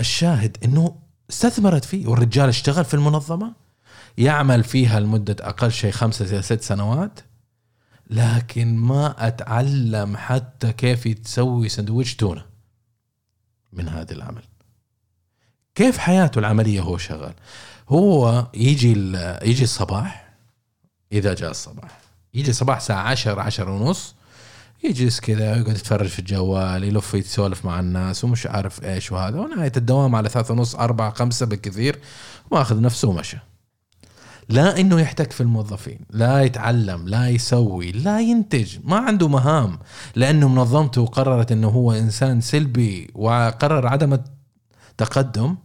فالشاهد 0.00 0.56
أنه 0.64 0.96
استثمرت 1.30 1.84
فيه 1.84 2.06
والرجال 2.06 2.48
اشتغل 2.48 2.84
في 2.84 2.94
المنظمة 2.94 3.52
يعمل 4.18 4.64
فيها 4.64 5.00
لمدة 5.00 5.36
أقل 5.40 5.72
شيء 5.72 5.92
خمسة 5.92 6.24
إلى 6.24 6.42
ست 6.42 6.60
سنوات 6.60 7.20
لكن 8.10 8.76
ما 8.76 9.26
أتعلم 9.28 10.16
حتى 10.16 10.72
كيف 10.72 11.08
تسوي 11.08 11.68
سندويش 11.68 12.16
تونة 12.16 12.46
من 13.72 13.88
هذا 13.88 14.12
العمل. 14.12 14.42
كيف 15.74 15.98
حياته 15.98 16.38
العملية 16.38 16.80
هو 16.80 16.98
شغال؟ 16.98 17.34
هو 17.88 18.46
يجي 18.54 18.92
يجي 19.42 19.64
الصباح 19.64 20.34
إذا 21.12 21.34
جاء 21.34 21.50
الصباح 21.50 22.00
يجي 22.34 22.50
الصباح 22.50 22.76
الساعة 22.76 23.02
10 23.02 23.40
10 23.40 23.70
ونص 23.70 24.14
يجلس 24.84 25.20
كذا 25.20 25.56
يقعد 25.56 25.76
يتفرج 25.76 26.08
في 26.08 26.18
الجوال 26.18 26.84
يلف 26.84 27.14
يتسولف 27.14 27.64
مع 27.64 27.80
الناس 27.80 28.24
ومش 28.24 28.46
عارف 28.46 28.84
إيش 28.84 29.12
وهذا. 29.12 29.40
ونهاية 29.40 29.72
الدوام 29.76 30.14
على 30.14 30.28
ثلاثة 30.28 30.54
ونص 30.54 30.74
أربعة 30.74 31.10
خمسة 31.14 31.46
بالكثير 31.46 31.98
ماخذ 32.52 32.80
نفسه 32.80 33.08
ومشى. 33.08 33.36
لا 34.48 34.80
إنه 34.80 35.00
يحتك 35.00 35.32
في 35.32 35.40
الموظفين 35.40 36.00
لا 36.10 36.42
يتعلم 36.42 37.08
لا 37.08 37.28
يسوي 37.28 37.92
لا 37.92 38.20
ينتج 38.20 38.78
ما 38.84 38.96
عنده 38.96 39.28
مهام. 39.28 39.78
لأنه 40.14 40.48
منظمته 40.48 41.06
قررت 41.06 41.52
إنه 41.52 41.68
هو 41.68 41.92
إنسان 41.92 42.40
سلبي 42.40 43.10
وقرر 43.14 43.86
عدم 43.86 44.18
التقدم 44.90 45.56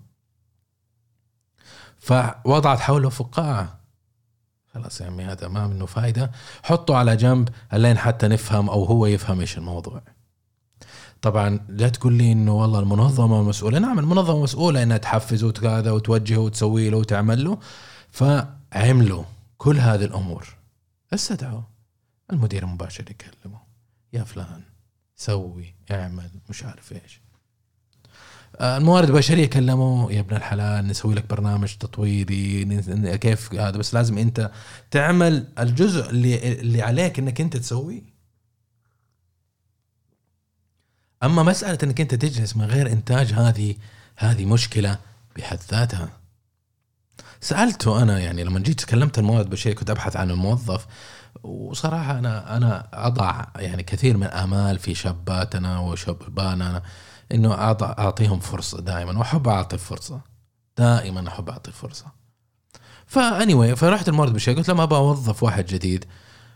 فوضعت 2.00 2.80
حوله 2.80 3.10
فقاعة. 3.10 3.85
خلاص 4.76 5.02
يا 5.02 5.06
عمي 5.06 5.24
هذا 5.24 5.48
ما 5.48 5.68
منه 5.68 5.86
فايدة. 5.86 6.32
حطه 6.64 6.96
على 6.96 7.16
جنب 7.16 7.50
لين 7.74 7.98
حتى 7.98 8.28
نفهم 8.28 8.70
أو 8.70 8.84
هو 8.84 9.06
يفهم 9.06 9.40
إيش 9.40 9.58
الموضوع. 9.58 10.02
طبعا 11.22 11.60
لا 11.70 11.90
تقول 11.90 12.14
لي 12.14 12.32
إنه 12.32 12.54
والله 12.56 12.80
المنظمة 12.80 13.44
مسؤولة. 13.44 13.80
نعم 13.80 14.00
المنظمة 14.00 14.44
مسؤولة 14.44 14.84
إنها 14.84 14.98
تحفز 14.98 15.44
وكذا 15.44 15.92
وتوجهه 15.92 16.38
وتسوي 16.38 16.90
له 16.90 16.98
وتعمل 16.98 17.44
له. 17.44 17.60
فعملوا 18.12 19.24
كل 19.58 19.78
هذه 19.78 20.06
الأمور. 20.06 20.56
استدعوا. 21.14 21.62
المدير 22.32 22.64
المباشر 22.64 23.04
يكلمه. 23.12 23.60
يا 24.14 24.24
فلان 24.24 24.62
سوي 25.16 25.76
اعمل 25.92 26.30
مش 26.50 26.64
عارف 26.64 26.92
إيش. 26.92 27.22
الموارد 28.62 29.10
البشرية 29.10 29.46
كلموا 29.46 30.12
يا 30.12 30.20
ابن 30.20 30.36
الحلال 30.36 30.88
نسوي 30.88 31.16
لك 31.16 31.30
برنامج 31.30 31.76
تطويري 31.76 33.18
كيف 33.18 33.54
هذا؟ 33.54 33.78
بس 33.78 33.94
لازم 33.94 34.18
أنت 34.18 34.52
تعمل 34.92 35.48
الجزء 35.60 36.10
اللي 36.10 36.60
اللي 36.60 36.82
عليك 36.82 37.20
إنك 37.20 37.42
أنت 37.42 37.58
تسويه. 37.58 38.16
أما 41.24 41.44
مسألة 41.44 41.78
إنك 41.84 42.02
أنت 42.02 42.16
تجلس 42.16 42.58
من 42.58 42.66
غير 42.66 42.92
إنتاج 42.92 43.34
هذه 43.34 43.76
هذه 44.18 44.46
مشكلة 44.46 44.98
بحد 45.38 45.60
ذاتها. 45.72 46.10
سالته 47.42 48.02
أنا 48.02 48.20
يعني 48.20 48.44
لما 48.44 48.60
جيت 48.60 48.80
تكلمت 48.82 49.20
الموارد 49.20 49.46
البشريه 49.46 49.76
كنت 49.76 49.90
أبحث 49.90 50.16
عن 50.18 50.32
الموظف 50.32 50.88
وصراحة 51.44 52.20
أنا 52.20 52.58
أنا 52.58 52.88
أضع 52.94 53.46
يعني 53.56 53.84
كثير 53.84 54.18
من 54.18 54.28
امال 54.28 54.80
في 54.80 54.96
شاباتنا 54.96 55.80
وشباننا 55.80 56.82
إنه 57.32 57.54
أعطيهم 57.54 58.40
فرصة 58.40 58.82
دائما 58.82 59.20
وأحب 59.20 59.48
أعطي 59.48 59.78
فرصة. 59.78 60.22
دائما 60.78 61.28
أحب 61.28 61.50
أعطي 61.50 61.72
فرصة. 61.72 62.06
فاني 63.06 63.76
فرحت 63.76 64.10
المورد 64.10 64.34
بالشيء 64.34 64.58
قلت 64.58 64.68
له 64.68 64.76
ما 64.76 64.84
أبغى 64.84 65.00
أوظف 65.00 65.44
واحد 65.44 65.66
جديد 65.66 66.06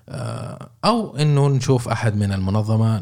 آه، 0.09 0.69
أو 0.85 1.17
إنه 1.17 1.47
نشوف 1.47 1.87
أحد 1.89 2.15
من 2.15 2.31
المنظمة 2.31 2.99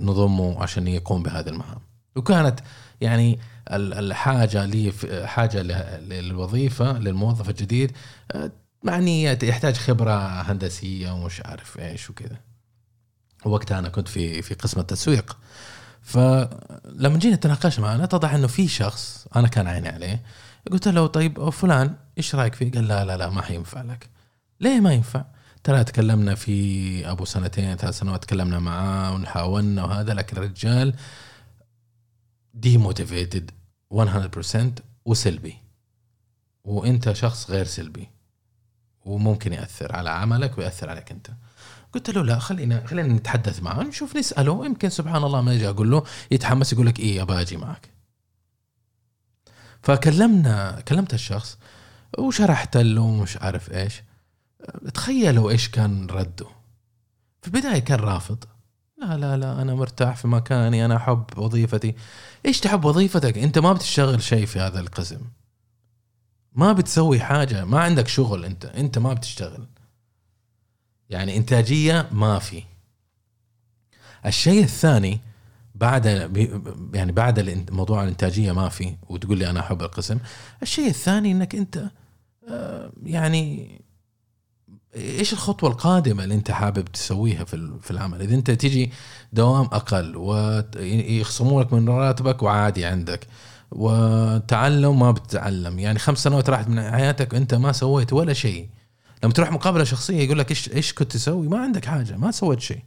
نضمه 0.00 0.62
عشان 0.62 0.88
يقوم 0.88 1.22
بهذه 1.22 1.48
المهام. 1.48 1.78
وكانت 2.16 2.60
يعني 3.00 3.38
الحاجة 3.70 4.64
لي 4.64 4.92
حاجة 5.26 5.62
للوظيفة 5.98 6.98
للموظف 6.98 7.48
الجديد 7.48 7.92
آه، 8.32 8.52
يعني 8.84 9.24
يحتاج 9.42 9.76
خبرة 9.76 10.40
هندسية 10.42 11.10
ومش 11.10 11.40
عارف 11.40 11.78
إيش 11.78 12.10
وكذا. 12.10 12.36
وقتها 13.44 13.78
أنا 13.78 13.88
كنت 13.88 14.08
في 14.08 14.42
في 14.42 14.54
قسم 14.54 14.80
التسويق. 14.80 15.36
فلما 16.06 17.18
جينا 17.18 17.36
تناقشنا 17.36 17.86
معنا 17.86 18.04
اتضح 18.04 18.34
إنه 18.34 18.46
في 18.46 18.68
شخص 18.68 19.26
أنا 19.36 19.48
كان 19.48 19.66
عيني 19.66 19.88
عليه 19.88 20.22
قلت 20.70 20.88
له 20.88 21.06
طيب 21.06 21.50
فلان 21.50 21.94
إيش 22.18 22.34
رأيك 22.34 22.54
فيه؟ 22.54 22.72
قال 22.72 22.88
لا 22.88 23.04
لا 23.04 23.16
لا 23.16 23.30
ما 23.30 23.42
حينفع 23.42 23.82
لك. 23.82 24.10
ليه 24.60 24.80
ما 24.80 24.92
ينفع؟ 24.92 25.24
ترى 25.64 25.84
تكلمنا 25.84 26.34
في 26.34 27.10
أبو 27.10 27.24
سنتين 27.24 27.76
ثلاث 27.76 27.98
سنوات 27.98 28.22
تكلمنا 28.22 28.58
معاه 28.58 29.14
ونحاولنا 29.14 29.84
وهذا 29.84 30.14
لكن 30.14 30.36
الرجال 30.36 30.94
دي 32.54 32.78
موتيفيتد 32.78 33.50
100% 33.94 33.96
وسلبي 35.04 35.56
وأنت 36.64 37.12
شخص 37.12 37.50
غير 37.50 37.64
سلبي 37.64 38.08
وممكن 39.04 39.52
يأثر 39.52 39.96
على 39.96 40.10
عملك 40.10 40.58
ويأثر 40.58 40.90
عليك 40.90 41.10
أنت. 41.10 41.30
قلت 41.96 42.10
له 42.10 42.22
لا 42.22 42.38
خلينا 42.38 42.86
خلينا 42.86 43.14
نتحدث 43.14 43.62
معه 43.62 43.82
نشوف 43.82 44.16
نسأله. 44.16 44.66
يمكن 44.66 44.90
سبحان 44.90 45.24
الله 45.24 45.40
ما 45.40 45.52
أجي 45.52 45.68
أقول 45.68 45.90
له 45.90 46.04
يتحمس 46.30 46.72
يقول 46.72 46.86
لك 46.86 47.00
إيه 47.00 47.22
ابى 47.22 47.40
أجي 47.40 47.56
معك. 47.56 47.88
فكلمنا 49.82 50.80
كلمت 50.88 51.14
الشخص 51.14 51.58
وشرحت 52.18 52.76
له 52.76 53.10
مش 53.22 53.36
عارف 53.36 53.72
إيش. 53.72 54.02
تخيلوا 54.94 55.50
إيش 55.50 55.68
كان 55.68 56.06
رده. 56.06 56.46
في 57.42 57.48
البداية 57.48 57.78
كان 57.78 57.98
رافض. 58.00 58.44
لا 58.98 59.16
لا 59.16 59.36
لا 59.36 59.62
أنا 59.62 59.74
مرتاح 59.74 60.16
في 60.16 60.28
مكاني 60.28 60.84
أنا 60.84 60.96
أحب 60.96 61.24
وظيفتي. 61.36 61.94
إيش 62.46 62.60
تحب 62.60 62.84
وظيفتك؟ 62.84 63.38
أنت 63.38 63.58
ما 63.58 63.72
بتشتغل 63.72 64.22
شيء 64.22 64.46
في 64.46 64.60
هذا 64.60 64.80
القسم. 64.80 65.20
ما 66.52 66.72
بتسوي 66.72 67.20
حاجة 67.20 67.64
ما 67.64 67.80
عندك 67.80 68.08
شغل 68.08 68.44
أنت 68.44 68.64
أنت 68.64 68.98
ما 68.98 69.14
بتشتغل. 69.14 69.66
يعني 71.10 71.36
إنتاجية 71.36 72.08
ما 72.12 72.38
في. 72.38 72.62
الشيء 74.26 74.62
الثاني 74.62 75.20
بعد 75.74 76.06
يعني 76.94 77.12
بعد 77.12 77.66
موضوع 77.70 78.02
الإنتاجية 78.02 78.52
ما 78.52 78.68
في 78.68 78.94
وتقول 79.08 79.38
لي 79.38 79.50
أنا 79.50 79.60
أحب 79.60 79.82
القسم. 79.82 80.18
الشيء 80.62 80.88
الثاني 80.88 81.32
إنك 81.32 81.54
أنت 81.54 81.90
آه، 82.48 82.92
يعني 83.02 83.70
إيش 84.96 85.32
الخطوة 85.32 85.70
القادمة 85.70 86.24
اللي 86.24 86.34
أنت 86.34 86.50
حابب 86.50 86.84
تسويها 86.84 87.44
في 87.44 87.78
في 87.82 87.90
العمل؟ 87.90 88.22
إذا 88.22 88.34
أنت 88.34 88.50
تيجي 88.50 88.92
دوام 89.32 89.64
أقل 89.64 90.16
ويخصموا 90.16 91.62
لك 91.62 91.72
من 91.72 91.88
راتبك 91.88 92.42
وعادي 92.42 92.84
عندك 92.84 93.26
وتعلم 93.70 94.98
ما 94.98 95.10
بتتعلم. 95.10 95.78
يعني 95.78 95.98
خمس 95.98 96.18
سنوات 96.18 96.50
راحت 96.50 96.68
من 96.68 96.90
حياتك 96.90 97.34
أنت 97.34 97.54
ما 97.54 97.72
سويت 97.72 98.12
ولا 98.12 98.32
شيء. 98.32 98.68
لما 99.24 99.32
تروح 99.32 99.52
مقابلة 99.52 99.84
شخصية 99.84 100.20
يقول 100.20 100.38
لك 100.38 100.50
إيش 100.50 100.72
إيش 100.72 100.92
كنت 100.92 101.12
تسوي؟ 101.12 101.48
ما 101.48 101.58
عندك 101.58 101.84
حاجة 101.84 102.16
ما 102.16 102.30
سويت 102.30 102.60
شيء. 102.60 102.82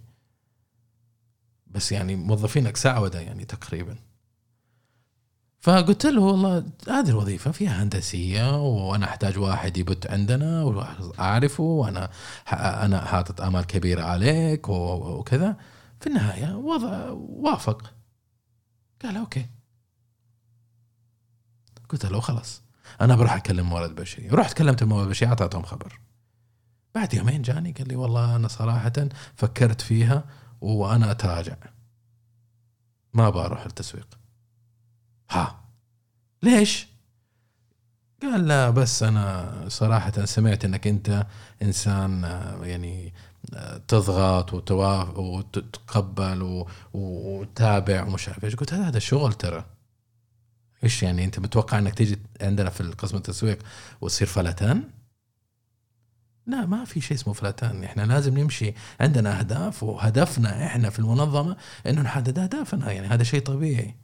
بس 1.68 1.92
يعني 1.92 2.16
موظفينك 2.16 2.78
سعوده 2.78 3.20
يعني 3.20 3.46
تقريبا. 3.46 3.96
فقلت 5.60 6.06
له 6.06 6.22
والله 6.22 6.66
هذه 6.88 7.10
الوظيفة 7.10 7.52
فيها 7.52 7.84
هندسية 7.84 8.62
وأنا 8.62 9.06
أحتاج 9.06 9.38
واحد 9.38 9.78
يبت 9.78 10.08
عندنا 10.08 10.64
وأعرفه 10.64 11.64
وأنا 11.64 12.10
أنا 12.54 13.06
حاطط 13.06 13.42
آمال 13.42 13.66
كبيرة 13.66 14.04
عليك 14.04 14.70
وكذا. 14.70 15.58
في 16.00 16.08
النهاية 16.08 16.56
وضع 16.56 17.10
وافق. 17.20 17.94
قال 19.04 19.18
أوكي. 19.18 19.46
قلت 21.90 22.06
له 22.06 22.20
خلاص 22.20 22.62
أنا 23.02 23.16
بروح 23.16 23.34
أكلم 23.34 23.70
موارد 23.70 23.96
بشري. 23.96 24.28
رحت 24.28 24.58
كلمت 24.58 24.82
الموارد 24.82 25.04
البشري 25.06 25.30
أعطيتهم 25.30 25.64
خبر. 25.64 26.00
بعد 26.96 27.14
يومين 27.14 27.42
جاني 27.42 27.72
قال 27.72 27.88
لي 27.88 27.96
والله 27.96 28.36
أنا 28.36 28.48
صراحة 28.48 28.94
فكرت 29.36 29.82
فيها 29.82 30.24
وأنا 30.62 31.12
أتراجع. 31.12 31.56
ما 33.14 33.30
بروح 33.30 33.66
التسويق. 33.66 34.08
ها. 35.32 35.62
ليش؟ 36.44 36.88
قال 38.22 38.48
لا 38.48 38.70
بس 38.70 39.04
أنا 39.04 39.54
صراحة 39.68 40.26
سمعت 40.26 40.66
إنك 40.66 40.88
أنت 40.88 41.28
إنسان 41.62 42.26
آه، 42.26 42.66
يعني 42.66 43.14
آه، 43.54 43.78
تضغط 43.88 44.54
وتتقبل 45.18 46.66
وتتابع 46.94 48.04
ومش 48.04 48.30
عارف 48.30 48.44
إيش. 48.46 48.56
قلت 48.56 48.74
هذا 48.74 48.88
هذا 48.88 49.00
شغل 49.00 49.34
ترى. 49.34 49.66
إيش 50.84 51.04
يعني 51.04 51.26
أنت 51.26 51.40
متوقع 51.40 51.80
إنك 51.80 51.94
تيجي 51.94 52.20
عندنا 52.42 52.70
في 52.70 52.84
قسم 52.84 53.18
التسويق 53.18 53.60
وتصير 54.02 54.28
فلتان؟ 54.28 54.84
لا 56.50 56.66
ما 56.66 56.86
في 56.86 57.02
شيء 57.02 57.18
اسمه 57.18 57.34
فلتان 57.34 57.84
إحنا 57.84 58.02
لازم 58.02 58.38
نمشي 58.38 58.74
عندنا 59.00 59.40
أهداف 59.40 59.84
وهدفنا 59.84 60.66
إحنا 60.66 60.90
في 60.90 61.00
المنظمة 61.00 61.58
إنه 61.88 62.02
نحدد 62.02 62.40
أهدافنا. 62.40 62.92
يعني 62.92 63.08
هذا 63.08 63.24
شيء 63.24 63.42
طبيعي. 63.42 63.96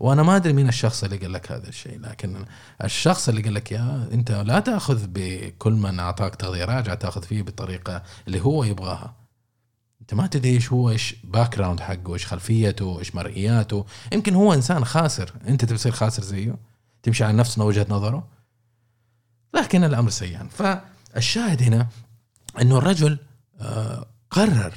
وأنا 0.00 0.22
ما 0.22 0.36
أدري 0.36 0.52
مين 0.52 0.68
الشخص 0.68 1.04
اللي 1.04 1.16
قال 1.16 1.32
لك 1.32 1.52
هذا 1.52 1.68
الشيء 1.68 2.00
لكن 2.00 2.44
الشخص 2.84 3.28
اللي 3.28 3.42
قال 3.42 3.54
لك 3.54 3.72
يا 3.72 4.08
أنت 4.12 4.32
لا 4.32 4.60
تأخذ 4.60 5.06
بكل 5.06 5.72
من 5.72 6.00
أعطاك 6.00 6.34
تغذيه 6.34 6.64
راجعه 6.64 6.94
تأخذ 6.94 7.22
فيه 7.22 7.42
بالطريقة 7.42 8.02
اللي 8.26 8.40
هو 8.40 8.64
يبغاها. 8.64 9.14
أنت 10.00 10.14
ما 10.14 10.26
تدري 10.26 10.50
إيش 10.50 10.72
هو 10.72 10.90
إيش 10.90 11.16
background 11.24 11.80
حقه 11.80 12.14
إيش 12.14 12.26
خلفيته 12.26 12.98
إيش 12.98 13.14
مرئياته. 13.14 13.86
يمكن 14.12 14.34
هو 14.34 14.54
إنسان 14.54 14.84
خاسر. 14.84 15.32
أنت 15.48 15.64
تصير 15.64 15.92
خاسر 15.92 16.22
زيه؟ 16.22 16.56
تمشي 17.02 17.24
على 17.24 17.36
نفس 17.36 17.58
وجهة 17.58 17.86
نظره؟ 17.88 18.28
لكن 19.54 19.84
الأمر 19.84 20.10
سيان 20.10 20.48
فالشاهد 21.14 21.62
هنا 21.62 21.86
إنه 22.60 22.78
الرجل 22.78 23.18
آه، 23.60 24.06
قرر 24.30 24.74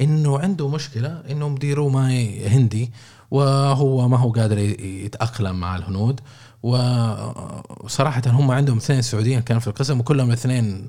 إنه 0.00 0.38
عنده 0.38 0.68
مشكلة 0.68 1.08
إنه 1.30 1.48
مديره 1.48 1.88
ما 1.88 2.08
هندي 2.46 2.92
وهو 3.30 4.08
ما 4.08 4.18
هو 4.18 4.32
قادر 4.32 4.58
يتأقلم 4.58 5.60
مع 5.60 5.76
الهنود. 5.76 6.20
وصراحه 6.62 8.22
هم 8.26 8.50
عندهم 8.50 8.76
اثنين 8.76 9.02
سعوديين 9.02 9.40
كانوا 9.40 9.60
في 9.60 9.66
القسم 9.66 10.00
وكلهم 10.00 10.28
الاثنين 10.28 10.88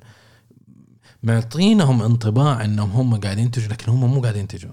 معطينهم 1.24 2.02
انطباع 2.02 2.66
إنهم 2.66 2.92
هم 2.92 3.20
قاعدين 3.20 3.44
ينتجوا 3.46 3.68
لكن 3.68 3.92
هم 3.92 4.14
مو 4.14 4.22
قاعدين 4.22 4.42
ينتجوا. 4.42 4.72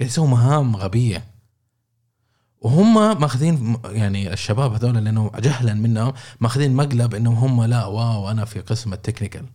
قاعد 0.00 0.10
يسووا 0.10 0.28
مهام 0.28 0.76
غبية. 0.76 1.24
وهم 2.66 3.20
ماخذين 3.20 3.78
يعني 3.84 4.32
الشباب 4.32 4.72
هذول 4.72 4.94
لأنه 4.94 5.30
جهلا 5.34 5.74
منهم 5.74 6.12
ماخذين 6.40 6.74
مقلب 6.74 7.14
إنهم 7.14 7.34
هم 7.34 7.64
لا 7.64 7.84
واو 7.86 8.30
أنا 8.30 8.44
في 8.44 8.60
قسم 8.60 8.92
التكنيكال. 8.92 9.46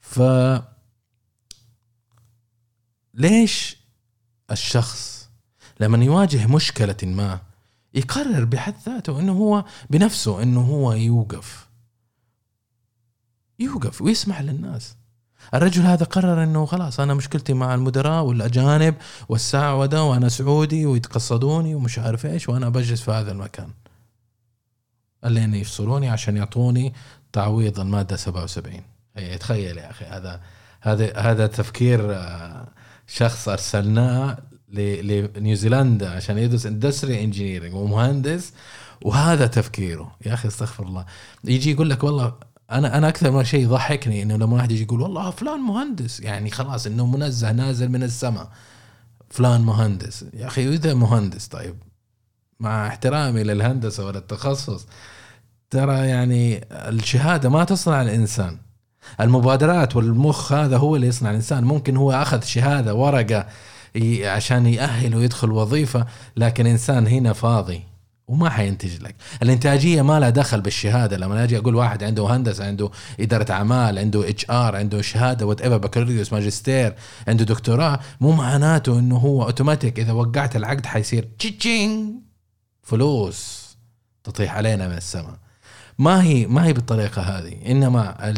ف 0.00 0.20
ليش 3.14 3.76
الشخص 4.50 5.28
لما 5.80 6.04
يواجه 6.04 6.46
مشكلة 6.46 6.96
ما 7.02 7.40
يقرر 7.94 8.44
بحد 8.44 8.74
ذاته 8.86 9.20
إنه 9.20 9.32
هو 9.32 9.64
بنفسه 9.90 10.42
إنه 10.42 10.60
هو 10.60 10.92
يوقف؟ 10.92 11.68
يوقف 13.58 14.02
ويسمع 14.02 14.40
للناس. 14.40 14.96
الرجل 15.54 15.82
هذا 15.82 16.04
قرر 16.04 16.42
إنه 16.42 16.66
خلاص 16.66 17.00
أنا 17.00 17.14
مشكلتي 17.14 17.52
مع 17.54 17.74
المدراء 17.74 18.24
والأجانب 18.24 18.94
والسعوده 19.28 20.04
وأنا 20.04 20.28
سعودي 20.28 20.86
ويتقصدوني 20.86 21.74
ومش 21.74 21.98
عارف 21.98 22.26
إيش 22.26 22.48
وأنا 22.48 22.68
بجلس 22.68 23.02
في 23.02 23.10
هذا 23.10 23.32
المكان. 23.32 23.68
لين 25.24 25.54
يفصلوني 25.54 26.08
عشان 26.08 26.36
يعطوني 26.36 26.92
تعويض 27.32 27.80
المادة 27.80 28.16
77 28.16 28.80
هي 29.16 29.38
تخيل 29.38 29.78
يا 29.78 29.90
أخي 29.90 30.04
هذا 30.04 30.40
هذا 30.80 31.16
هذا 31.16 31.46
تفكير 31.46 32.14
آه، 32.14 32.68
شخص 33.06 33.48
أرسلناه 33.48 34.38
لنيوزيلندا 34.68 36.10
عشان 36.10 36.38
يدرس 36.38 36.66
industry 36.66 37.24
engineering 37.24 37.74
ومهندس 37.74 38.52
وهذا 39.02 39.46
تفكيره. 39.46 40.16
يا 40.26 40.34
أخي 40.34 40.48
استغفر 40.48 40.84
الله. 40.86 41.04
يجي 41.44 41.70
يقول 41.70 41.90
لك 41.90 42.04
والله 42.04 42.34
أنا 42.70 42.98
أنا 42.98 43.08
أكثر 43.08 43.30
من 43.30 43.44
شيء 43.44 43.60
يضحكني 43.62 44.22
إنه 44.22 44.36
لما 44.36 44.56
واحد 44.56 44.72
يجي 44.72 44.82
يقول 44.82 45.00
والله 45.00 45.30
فلان 45.30 45.60
مهندس. 45.60 46.20
يعني 46.20 46.50
خلاص 46.50 46.86
إنه 46.86 47.06
منزه 47.06 47.52
نازل 47.52 47.88
من 47.88 48.02
السماء. 48.02 48.48
فلان 49.30 49.60
مهندس. 49.60 50.24
يا 50.34 50.46
أخي 50.46 50.68
إذا 50.68 50.94
مهندس 50.94 51.46
طيب. 51.46 51.74
مع 52.60 52.86
احترامي 52.86 53.42
للهندسة 53.42 54.06
ولا 54.06 54.18
التخصص 54.18 54.86
ترى 55.70 56.08
يعني 56.08 56.64
الشهادة 56.72 57.48
ما 57.48 57.64
تصنع 57.64 58.02
الإنسان. 58.02 58.58
المبادرات 59.20 59.96
والمخ 59.96 60.52
هذا 60.52 60.76
هو 60.76 60.96
اللي 60.96 61.06
يصنع 61.06 61.30
الإنسان. 61.30 61.64
ممكن 61.64 61.96
هو 61.96 62.12
أخذ 62.12 62.42
شهادة 62.42 62.94
ورقة 62.94 63.46
عشان 64.24 64.66
يأهل 64.66 65.14
ويدخل 65.14 65.52
وظيفة 65.52 66.06
لكن 66.36 66.66
إنسان 66.66 67.06
هنا 67.06 67.32
فاضي. 67.32 67.82
وما 68.28 68.50
حينتج 68.50 69.02
لك. 69.02 69.14
الإنتاجية 69.42 70.02
ما 70.02 70.20
لها 70.20 70.30
دخل 70.30 70.60
بالشهادة. 70.60 71.16
لما 71.16 71.44
أجي 71.44 71.58
أقول 71.58 71.74
واحد 71.74 72.04
عنده 72.04 72.36
هندسة 72.36 72.66
عنده 72.66 72.90
إدارة 73.20 73.52
أعمال 73.52 73.98
عنده 73.98 74.28
HR 74.28 74.76
عنده 74.76 75.02
شهادة 75.02 75.46
whatever 75.46 75.76
بكالوريوس 75.78 76.32
ماجستير 76.32 76.94
عنده 77.28 77.44
دكتوراه 77.44 78.00
مو 78.20 78.32
معناته 78.32 78.98
إنه 78.98 79.16
هو 79.16 79.42
اوتوماتيك 79.42 80.00
إذا 80.00 80.12
وقعت 80.12 80.56
العقد 80.56 80.86
حيصير 80.86 81.28
change 81.38 82.14
فلوس 82.82 83.66
تطيح 84.24 84.54
علينا 84.54 84.88
من 84.88 84.96
السماء. 84.96 85.38
ما 85.98 86.22
هي 86.22 86.46
ما 86.46 86.64
هي 86.64 86.72
بالطريقة 86.72 87.22
هذه. 87.22 87.70
إنما 87.70 88.34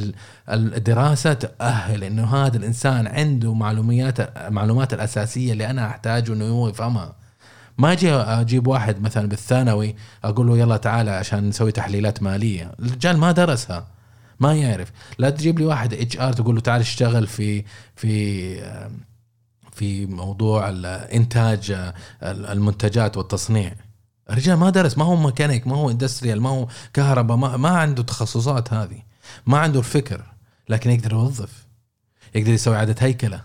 الدراسة 0.48 1.32
تؤهل 1.32 2.04
إنه 2.04 2.36
هذا 2.36 2.56
الإنسان 2.56 3.06
عنده 3.06 3.54
معلومات 3.54 4.38
معلومات 4.52 4.94
الأساسية 4.94 5.52
اللي 5.52 5.70
أنا 5.70 5.86
أحتاجه 5.86 6.32
إنه 6.32 6.44
هو 6.44 6.68
يفهمها. 6.68 7.16
ما 7.78 7.92
أجي 7.92 8.12
أجيب 8.12 8.66
واحد 8.66 9.02
مثلا 9.02 9.28
بالثانوي 9.28 9.96
أقول 10.24 10.46
له 10.46 10.58
يلا 10.58 10.76
تعالى 10.76 11.10
عشان 11.10 11.48
نسوي 11.48 11.72
تحليلات 11.72 12.22
مالية. 12.22 12.72
الرجال 12.80 13.16
ما 13.16 13.32
درسها 13.32 13.86
ما 14.40 14.54
يعرف. 14.54 14.92
لا 15.18 15.30
تجيب 15.30 15.58
لي 15.58 15.64
واحد 15.64 15.94
HR 15.94 16.32
تقول 16.32 16.54
له 16.54 16.60
تعال 16.60 16.80
اشتغل 16.80 17.26
في 17.26 17.64
في 17.96 18.88
في 19.72 20.06
موضوع 20.06 20.68
إنتاج 21.12 21.92
المنتجات 22.22 23.16
والتصنيع. 23.16 23.72
الرجال 24.30 24.56
ما 24.56 24.70
درس 24.70 24.98
ما 24.98 25.04
هو 25.04 25.16
ميكانيك 25.16 25.66
ما 25.66 25.76
هو 25.76 25.90
industrial 25.90 26.40
ما 26.42 26.48
هو 26.48 26.68
كهرباء 26.94 27.36
ما, 27.36 27.56
ما 27.56 27.68
عنده 27.68 28.02
تخصصات 28.02 28.72
هذه. 28.72 29.02
ما 29.46 29.58
عنده 29.58 29.78
الفكر 29.78 30.22
لكن 30.68 30.90
يقدر 30.90 31.12
يوظف 31.12 31.66
يقدر 32.34 32.52
يسوي 32.52 32.76
إعادة 32.76 32.96
هيكلة 32.98 33.44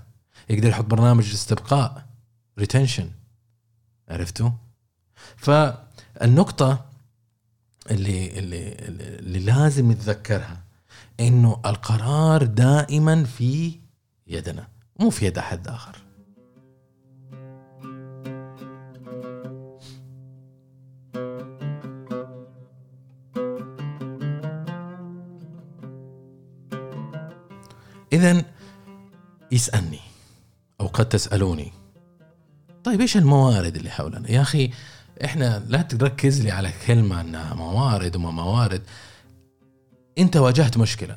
يقدر 0.49 0.69
يحط 0.69 0.85
برنامج 0.85 1.31
استبقاء 1.33 2.05
retention 2.59 3.09
عرفتوا؟ 4.09 4.49
فالنقطة 5.35 6.85
اللي, 7.91 8.39
اللي 8.39 8.71
اللي 9.19 9.39
لازم 9.39 9.91
نتذكرها 9.91 10.63
إنه 11.19 11.61
القرار 11.65 12.43
دائما 12.43 13.23
في 13.23 13.79
يدنا 14.27 14.67
مو 14.99 15.09
في 15.09 15.25
يد 15.25 15.37
أحد 15.37 15.67
آخر. 15.67 15.97
اذا 28.13 28.45
يسألني 29.51 29.99
أو 30.81 30.87
قد 30.87 31.09
تسألوني 31.09 31.82
طيب 32.83 33.01
إيش 33.01 33.17
الموارد 33.17 33.75
اللي 33.75 33.89
حولنا؟ 33.89 34.31
يا 34.31 34.41
أخي 34.41 34.71
إحنا 35.25 35.63
لا 35.67 35.81
تركز 35.81 36.41
لي 36.41 36.51
على 36.51 36.73
كلمة 36.87 37.21
إنها 37.21 37.53
موارد 37.53 38.15
وما 38.15 38.31
موارد. 38.31 38.81
أنت 40.17 40.37
واجهت 40.37 40.77
مشكلة 40.77 41.15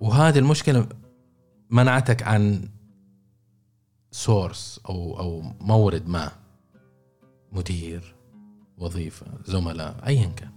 وهذه 0.00 0.38
المشكلة 0.38 0.86
منعتك 1.70 2.22
عن 2.22 2.68
سورس 4.10 4.80
أو 4.88 5.18
أو 5.18 5.42
مورد 5.60 6.08
ما. 6.08 6.32
مدير 7.52 8.14
وظيفة 8.78 9.26
زملاء 9.44 9.96
ايا 10.06 10.26
كان. 10.36 10.50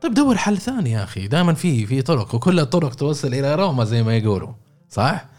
طيب 0.00 0.14
دور 0.14 0.36
حل 0.36 0.58
ثاني 0.58 0.90
يا 0.90 1.04
أخي. 1.04 1.28
دائما 1.28 1.54
في 1.54 1.86
في 1.86 2.02
طرق 2.02 2.34
وكل 2.34 2.60
الطرق 2.60 2.94
توصل 2.94 3.28
إلى 3.28 3.54
روما 3.54 3.84
زي 3.84 4.02
ما 4.02 4.16
يقولوا 4.16 4.52
صح؟ 4.88 5.29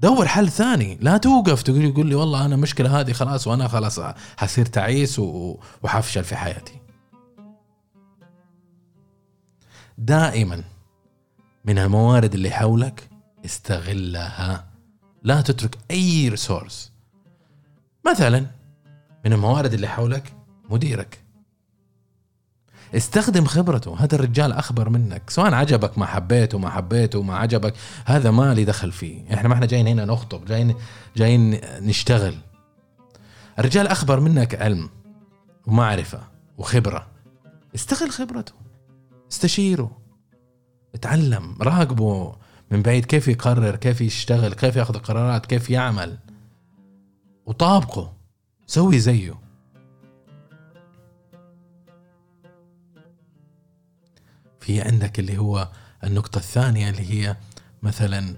دور 0.00 0.26
حل 0.26 0.48
ثاني 0.48 0.98
لا 1.00 1.16
توقف 1.16 1.62
تقول 1.62 1.84
يقول 1.84 2.06
لي 2.06 2.14
والله 2.14 2.44
أنا 2.44 2.56
مشكلة 2.56 3.00
هذه 3.00 3.12
خلاص 3.12 3.46
وأنا 3.46 3.68
خلاص 3.68 4.00
حصير 4.36 4.66
تعيس 4.66 5.18
وحفشل 5.18 6.24
في 6.24 6.36
حياتي. 6.36 6.80
دائما 9.98 10.64
من 11.64 11.78
الموارد 11.78 12.34
اللي 12.34 12.50
حولك 12.50 13.08
استغلها 13.44 14.66
لا 15.22 15.40
تترك 15.40 15.78
أي 15.90 16.28
ريسورس 16.28 16.92
مثلا 18.06 18.46
من 19.24 19.32
الموارد 19.32 19.72
اللي 19.72 19.88
حولك 19.88 20.32
مديرك. 20.70 21.25
استخدم 22.94 23.44
خبرته. 23.44 23.96
هذا 23.98 24.14
الرجال 24.14 24.52
أخبر 24.52 24.88
منك. 24.88 25.30
سواء 25.30 25.54
عجبك 25.54 25.98
ما 25.98 26.06
حبيته 26.06 26.58
ما 26.58 26.70
حبيته 26.70 27.22
ما 27.22 27.36
عجبك 27.36 27.74
هذا 28.04 28.30
ما 28.30 28.54
لي 28.54 28.64
دخل 28.64 28.92
فيه. 28.92 29.34
إحنا 29.34 29.48
ما 29.48 29.54
إحنا 29.54 29.66
جايين 29.66 29.88
هنا 29.88 30.04
نخطب 30.04 30.44
جايين 30.44 30.74
جايين 31.16 31.60
نشتغل. 31.80 32.34
الرجال 33.58 33.86
أخبر 33.86 34.20
منك 34.20 34.54
علم 34.54 34.90
ومعرفة 35.66 36.20
وخبرة. 36.58 37.06
استغل 37.74 38.10
خبرته. 38.10 38.52
استشيره. 39.32 39.90
اتعلم. 40.94 41.56
راقبه 41.60 42.36
من 42.70 42.82
بعيد 42.82 43.04
كيف 43.04 43.28
يقرر 43.28 43.76
كيف 43.76 44.00
يشتغل 44.00 44.54
كيف 44.54 44.76
يأخذ 44.76 44.98
قرارات 44.98 45.46
كيف 45.46 45.70
يعمل. 45.70 46.18
وطابقه. 47.46 48.12
سوي 48.66 48.98
زيه. 48.98 49.45
في 54.66 54.80
عندك 54.80 55.18
اللي 55.18 55.38
هو 55.38 55.68
النقطة 56.04 56.38
الثانية 56.38 56.90
اللي 56.90 57.10
هي 57.10 57.36
مثلا 57.82 58.36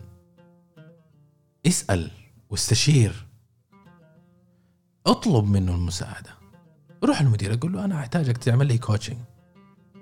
اسأل 1.67 2.11
واستشير. 2.51 3.27
اطلب 5.07 5.45
منه 5.45 5.75
المساعدة. 5.75 6.31
روح 7.05 7.21
المدير 7.21 7.55
أقول 7.55 7.73
له 7.73 7.85
أنا 7.85 8.01
أحتاجك 8.01 8.37
تعمل 8.37 8.67
لي 8.67 8.79
coaching 8.79 9.17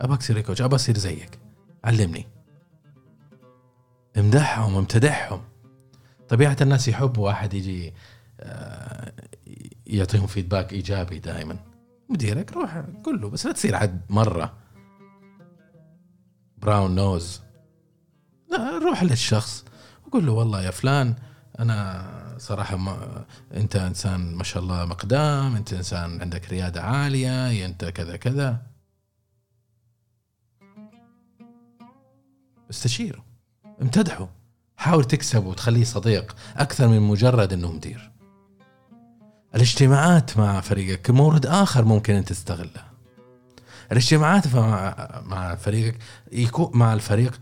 أبغاك 0.00 0.20
تصير 0.20 0.40
coach 0.40 0.62
أبغى 0.62 0.76
أصير 0.76 0.98
زيك. 0.98 1.38
علمني. 1.84 2.26
امدحهم 4.16 4.76
امتدحهم. 4.76 5.42
طبيعة 6.28 6.56
الناس 6.60 6.88
يحبوا 6.88 7.24
واحد 7.24 7.54
يجي 7.54 7.94
آه، 8.40 9.12
يعطيهم 9.86 10.26
feedback 10.26 10.72
إيجابي 10.72 11.18
دائما. 11.18 11.58
مديرك 12.08 12.52
روح 12.52 12.84
قول 13.04 13.20
له 13.20 13.30
بس 13.30 13.46
لا 13.46 13.52
تصير 13.52 13.76
عاد 13.76 14.00
مرة. 14.10 14.65
brown 16.58 16.94
nose 16.94 17.40
لا 18.50 18.78
روح 18.78 19.02
للشخص 19.02 19.64
وقول 20.06 20.26
له 20.26 20.32
والله 20.32 20.62
يا 20.62 20.70
فلان 20.70 21.14
أنا 21.58 22.06
صراحة 22.38 22.76
ما 22.76 23.24
أنت 23.54 23.76
إنسان 23.76 24.34
ما 24.34 24.44
شاء 24.44 24.62
الله 24.62 24.84
مقدام 24.84 25.56
أنت 25.56 25.72
إنسان 25.72 26.20
عندك 26.20 26.48
ريادة 26.48 26.82
عالية 26.82 27.66
أنت 27.66 27.84
كذا 27.84 28.16
كذا. 28.16 28.62
استشيره 32.70 33.24
امتدحه 33.82 34.28
حاول 34.76 35.04
تكسبه 35.04 35.48
وتخليه 35.48 35.84
صديق 35.84 36.36
أكثر 36.56 36.88
من 36.88 37.00
مجرد 37.00 37.52
إنه 37.52 37.72
مدير. 37.72 38.12
الاجتماعات 39.54 40.38
مع 40.38 40.60
فريقك 40.60 41.10
مورد 41.10 41.46
آخر 41.46 41.84
ممكن 41.84 42.14
انت 42.14 42.28
تستغله. 42.28 42.95
الاجتماعات 43.92 44.54
مع 44.54 44.94
مع 45.24 45.54
فريقك 45.54 45.98
يكون 46.32 46.70
مع 46.74 46.94
الفريق 46.94 47.40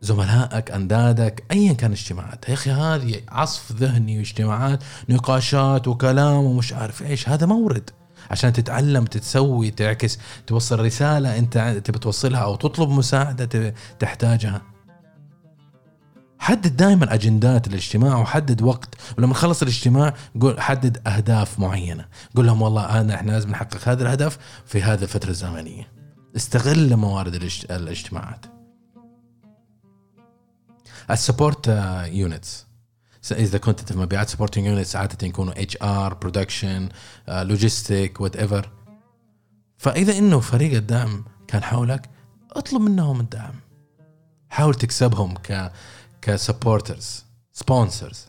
زملائك 0.00 0.70
أندادك 0.70 1.44
ايا 1.52 1.72
كان 1.72 1.92
اجتماعات. 1.92 2.48
يا 2.48 2.54
أخي 2.54 2.70
هذه 2.70 3.20
عصف 3.28 3.72
ذهني 3.72 4.18
واجتماعات 4.18 4.84
نقاشات 5.08 5.88
وكلام 5.88 6.44
ومش 6.44 6.72
عارف 6.72 7.02
إيش. 7.02 7.28
هذا 7.28 7.46
مورد. 7.46 7.90
عشان 8.30 8.52
تتعلم 8.52 9.04
تتسوي 9.04 9.70
تعكس 9.70 10.18
توصل 10.46 10.80
رسالة 10.80 11.38
أنت 11.38 11.80
تبي 11.84 11.98
توصلها 11.98 12.40
أو 12.40 12.56
تطلب 12.56 12.88
مساعدة 12.88 13.74
تحتاجها. 13.98 14.75
حدد 16.38 16.76
دائما 16.76 17.14
أجندات 17.14 17.66
الاجتماع 17.66 18.18
وحدد 18.18 18.62
وقت. 18.62 18.94
ولما 19.18 19.34
تخلص 19.34 19.62
الاجتماع 19.62 20.14
قول 20.40 20.60
حدد 20.60 21.08
أهداف 21.08 21.58
معينة. 21.60 22.06
قول 22.36 22.46
لهم 22.46 22.62
والله 22.62 23.00
انا 23.00 23.14
إحنا 23.14 23.30
لازم 23.32 23.50
نحقق 23.50 23.88
هذا 23.88 24.02
الهدف 24.02 24.38
في 24.66 24.82
هذه 24.82 25.02
الفترة 25.02 25.30
الزمنية. 25.30 25.92
استغل 26.36 26.96
موارد 26.96 27.34
الاجت- 27.34 27.70
الاجتماعات. 27.70 28.46
ال 31.10 31.17
support 31.17 31.68
units 32.12 32.66
إذا 33.32 33.58
كنت 33.58 33.92
في 33.92 33.98
مبيعات 33.98 34.28
supporting 34.28 34.66
units 34.66 34.96
عادة 34.96 35.26
يكونوا 35.26 35.62
HR 35.62 36.14
production 36.14 36.88
logistic 37.28 38.20
whatever 38.20 38.70
فإذا 39.78 40.18
إنه 40.18 40.40
فريق 40.40 40.76
الدعم 40.76 41.24
كان 41.48 41.62
حولك 41.62 42.10
اطلب 42.52 42.80
منهم 42.80 43.20
الدعم. 43.20 43.54
حاول 44.48 44.74
تكسبهم 44.74 45.34
ك 45.34 45.72
ك 46.26 46.35
supporters 46.35 47.24
سبونسرز. 47.52 48.28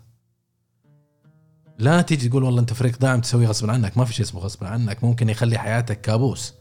لا 1.77 2.01
تيجي 2.01 2.29
تقول 2.29 2.43
والله 2.43 2.61
أنت 2.61 2.73
فريق 2.73 2.97
دعم 2.97 3.21
تسوي 3.21 3.45
غصب 3.45 3.69
عنك 3.69 3.97
ما 3.97 4.05
في 4.05 4.13
شيء 4.13 4.25
اسمه 4.25 4.41
غصب 4.41 4.63
عنك 4.63 5.03
ممكن 5.03 5.29
يخلي 5.29 5.57
حياتك 5.57 6.01
كابوس. 6.01 6.53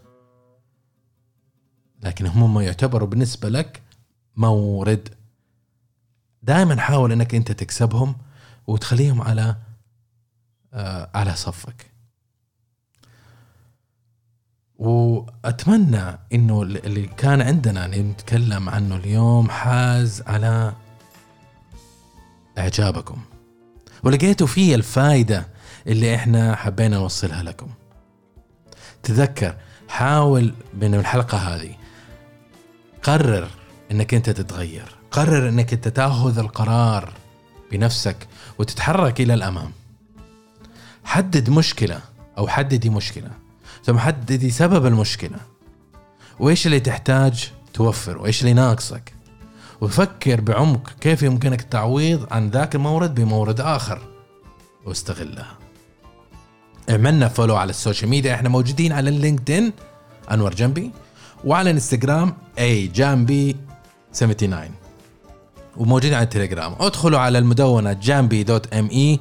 لكن 2.02 2.26
هم 2.26 2.54
ما 2.54 2.62
يعتبروا 2.62 3.08
بالنسبة 3.08 3.48
لك 3.48 3.82
مورد. 4.36 5.08
دائما 6.42 6.80
حاول 6.80 7.12
إنك 7.12 7.34
أنت 7.34 7.52
تكسبهم 7.52 8.16
وتخليهم 8.66 9.22
على 9.22 9.56
آه 10.72 11.10
على 11.14 11.36
صفك. 11.36 11.90
وأتمنى 14.76 16.18
إنه 16.32 16.62
اللي 16.62 17.06
كان 17.06 17.42
عندنا 17.42 17.86
نتكلم 17.86 18.68
عنه 18.68 18.96
اليوم 18.96 19.50
حاز 19.50 20.22
على 20.22 20.72
إعجابكم. 22.58 23.18
ولقيتوا 24.04 24.46
فيه 24.46 24.74
الفائده 24.74 25.48
اللي 25.86 26.14
إحنا 26.14 26.56
حبينا 26.56 26.96
نوصلها 26.96 27.42
لكم. 27.42 27.68
تذكر 29.02 29.56
حاول 29.88 30.54
من 30.80 30.94
الحلقة 30.94 31.38
هذه 31.38 31.74
قرر 33.02 33.48
إنك 33.90 34.14
أنت 34.14 34.30
تتغير. 34.30 34.96
قرر 35.10 35.48
إنك 35.48 35.72
أنت 35.72 35.88
تأخذ 35.88 36.38
القرار 36.38 37.12
بنفسك 37.72 38.28
وتتحرك 38.58 39.20
إلى 39.20 39.34
الأمام. 39.34 39.72
حدد 41.04 41.50
مشكلة 41.50 42.00
أو 42.38 42.48
حددي 42.48 42.90
مشكلة. 42.90 43.30
ثم 43.84 43.98
حددي 43.98 44.50
سبب 44.50 44.86
المشكلة. 44.86 45.38
وإيش 46.38 46.66
اللي 46.66 46.80
تحتاج 46.80 47.52
توفر؟ 47.74 48.18
وإيش 48.18 48.40
اللي 48.40 48.52
ناقصك؟ 48.52 49.15
وفكر 49.80 50.40
بعمق 50.40 50.90
كيف 51.00 51.22
يمكنك 51.22 51.60
التعويض 51.60 52.26
عن 52.30 52.50
ذاك 52.50 52.74
المورد 52.74 53.14
بمورد 53.14 53.60
آخر. 53.60 54.00
واستغلها. 54.86 55.58
اعملنا 56.90 57.28
follow 57.28 57.56
على 57.56 57.70
ال 57.70 57.76
social 57.76 58.10
media. 58.10 58.34
إحنا 58.34 58.48
موجودين 58.48 58.92
على 58.92 59.10
ال 59.10 59.17
LinkedIn 59.17 59.72
أنور 60.30 60.54
جنبي. 60.54 60.90
وعلى 61.44 61.70
الانستغرام 61.70 62.34
A 62.58 62.86
جامبي 62.86 63.56
79 64.12 64.70
وموجودين 65.76 66.14
على 66.14 66.24
التليجرام 66.24 66.74
ادخلوا 66.80 67.18
على 67.18 67.38
المدونة 67.38 67.92
جامبي 67.92 68.42
dot 68.42 68.74
me 68.74 69.20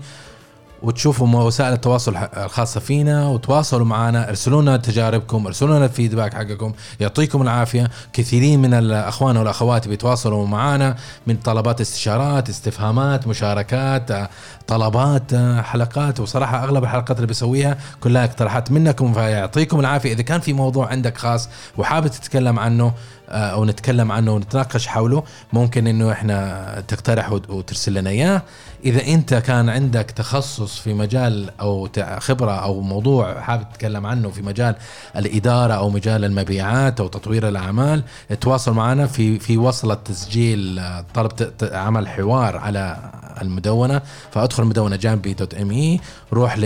وتشوفوا 0.81 1.27
وسائل 1.27 1.73
التواصل 1.73 2.15
الخاصة 2.15 2.79
فينا 2.79 3.27
وتواصلوا 3.27 3.85
معنا 3.85 4.29
ارسلوا 4.29 4.61
لنا 4.61 4.77
تجاربكم 4.77 5.47
ارسلوا 5.47 5.75
لنا 5.75 5.85
ال 5.85 5.90
feedback 5.90 6.33
حقكم 6.33 6.73
يعطيكم 6.99 7.41
العافية. 7.41 7.89
كثيرين 8.13 8.61
من 8.61 8.73
الأخوان 8.73 9.37
والأخوات 9.37 9.87
بيتواصلوا 9.87 10.47
معنا 10.47 10.95
من 11.27 11.37
طلبات 11.37 11.81
استشارات 11.81 12.49
استفهامات 12.49 13.27
مشاركات 13.27 14.29
طلبات 14.67 15.35
حلقات. 15.63 16.19
وصراحة 16.19 16.63
أغلب 16.63 16.83
الحلقات 16.83 17.17
اللي 17.17 17.27
بسويها 17.27 17.77
كلها 18.01 18.25
اقتراحات 18.25 18.71
منكم 18.71 19.13
فيعطيكم 19.13 19.79
العافية. 19.79 20.13
إذا 20.13 20.21
كان 20.21 20.39
في 20.39 20.53
موضوع 20.53 20.87
عندك 20.87 21.17
خاص 21.17 21.49
وحابب 21.77 22.07
تتكلم 22.07 22.59
عنه 22.59 22.93
أو 23.29 23.65
نتكلم 23.65 24.11
عنه 24.11 24.31
ونتناقش 24.31 24.87
حوله 24.87 25.23
ممكن 25.53 25.87
إنه 25.87 26.11
إحنا 26.11 26.83
تقترح 26.87 27.31
وترسل 27.31 27.93
لنا 27.93 28.09
إياه. 28.09 28.41
إذا 28.85 29.07
أنت 29.07 29.33
كان 29.33 29.69
عندك 29.69 30.11
تخصص 30.11 30.79
في 30.79 30.93
مجال 30.93 31.49
أو 31.59 31.89
خبرة 32.19 32.51
أو 32.51 32.81
موضوع 32.81 33.41
حابب 33.41 33.65
تتكلم 33.73 34.05
عنه 34.05 34.29
في 34.29 34.41
مجال 34.41 34.75
الإدارة 35.15 35.73
أو 35.73 35.89
مجال 35.89 36.25
المبيعات 36.25 36.99
أو 36.99 37.07
تطوير 37.07 37.47
الأعمال 37.47 38.03
تواصل 38.41 38.73
معنا 38.73 39.07
في 39.07 39.39
في 39.39 39.57
وصلة 39.57 39.93
تسجيل 39.93 40.81
طلب 41.13 41.31
عمل 41.61 42.07
حوار 42.07 42.57
على 42.57 43.11
المدونة. 43.41 44.01
فأدخل 44.31 44.63
المدونه 44.63 44.95
جانبي 44.95 45.33
دوت 45.33 45.53
إم 45.53 45.71
إي 45.71 45.99
روح 46.33 46.57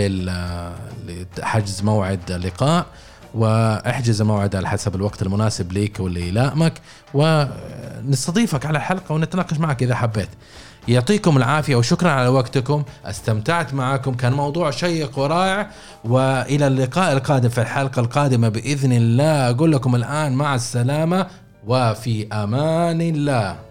لحجز 1.37 1.81
موعد 1.83 2.31
لقاء 2.31 2.85
واحجز 3.33 4.21
موعد 4.21 4.55
على 4.55 4.69
حسب 4.69 4.95
الوقت 4.95 5.21
المناسب 5.21 5.71
ليك 5.71 5.99
واللي 5.99 6.27
يلائمك 6.27 6.73
ونستضيفك 7.13 8.65
على 8.65 8.77
الحلقة 8.77 9.15
ونتناقش 9.15 9.57
معك 9.57 9.83
إذا 9.83 9.95
حبيت. 9.95 10.29
يعطيكم 10.87 11.37
العافية 11.37 11.75
وشكرا 11.75 12.09
على 12.09 12.27
وقتكم. 12.27 12.83
استمتعت 13.05 13.73
معكم 13.73 14.13
كان 14.13 14.33
موضوع 14.33 14.71
شيق 14.71 15.19
ورائع. 15.19 15.69
وإلى 16.03 16.67
اللقاء 16.67 17.13
القادم 17.13 17.49
في 17.49 17.61
الحلقة 17.61 17.99
القادمة 17.99 18.49
بإذن 18.49 18.91
الله. 18.91 19.49
أقول 19.49 19.71
لكم 19.71 19.95
الآن 19.95 20.33
مع 20.33 20.55
السلامة 20.55 21.27
وفي 21.67 22.27
أمان 22.33 23.01
الله. 23.01 23.68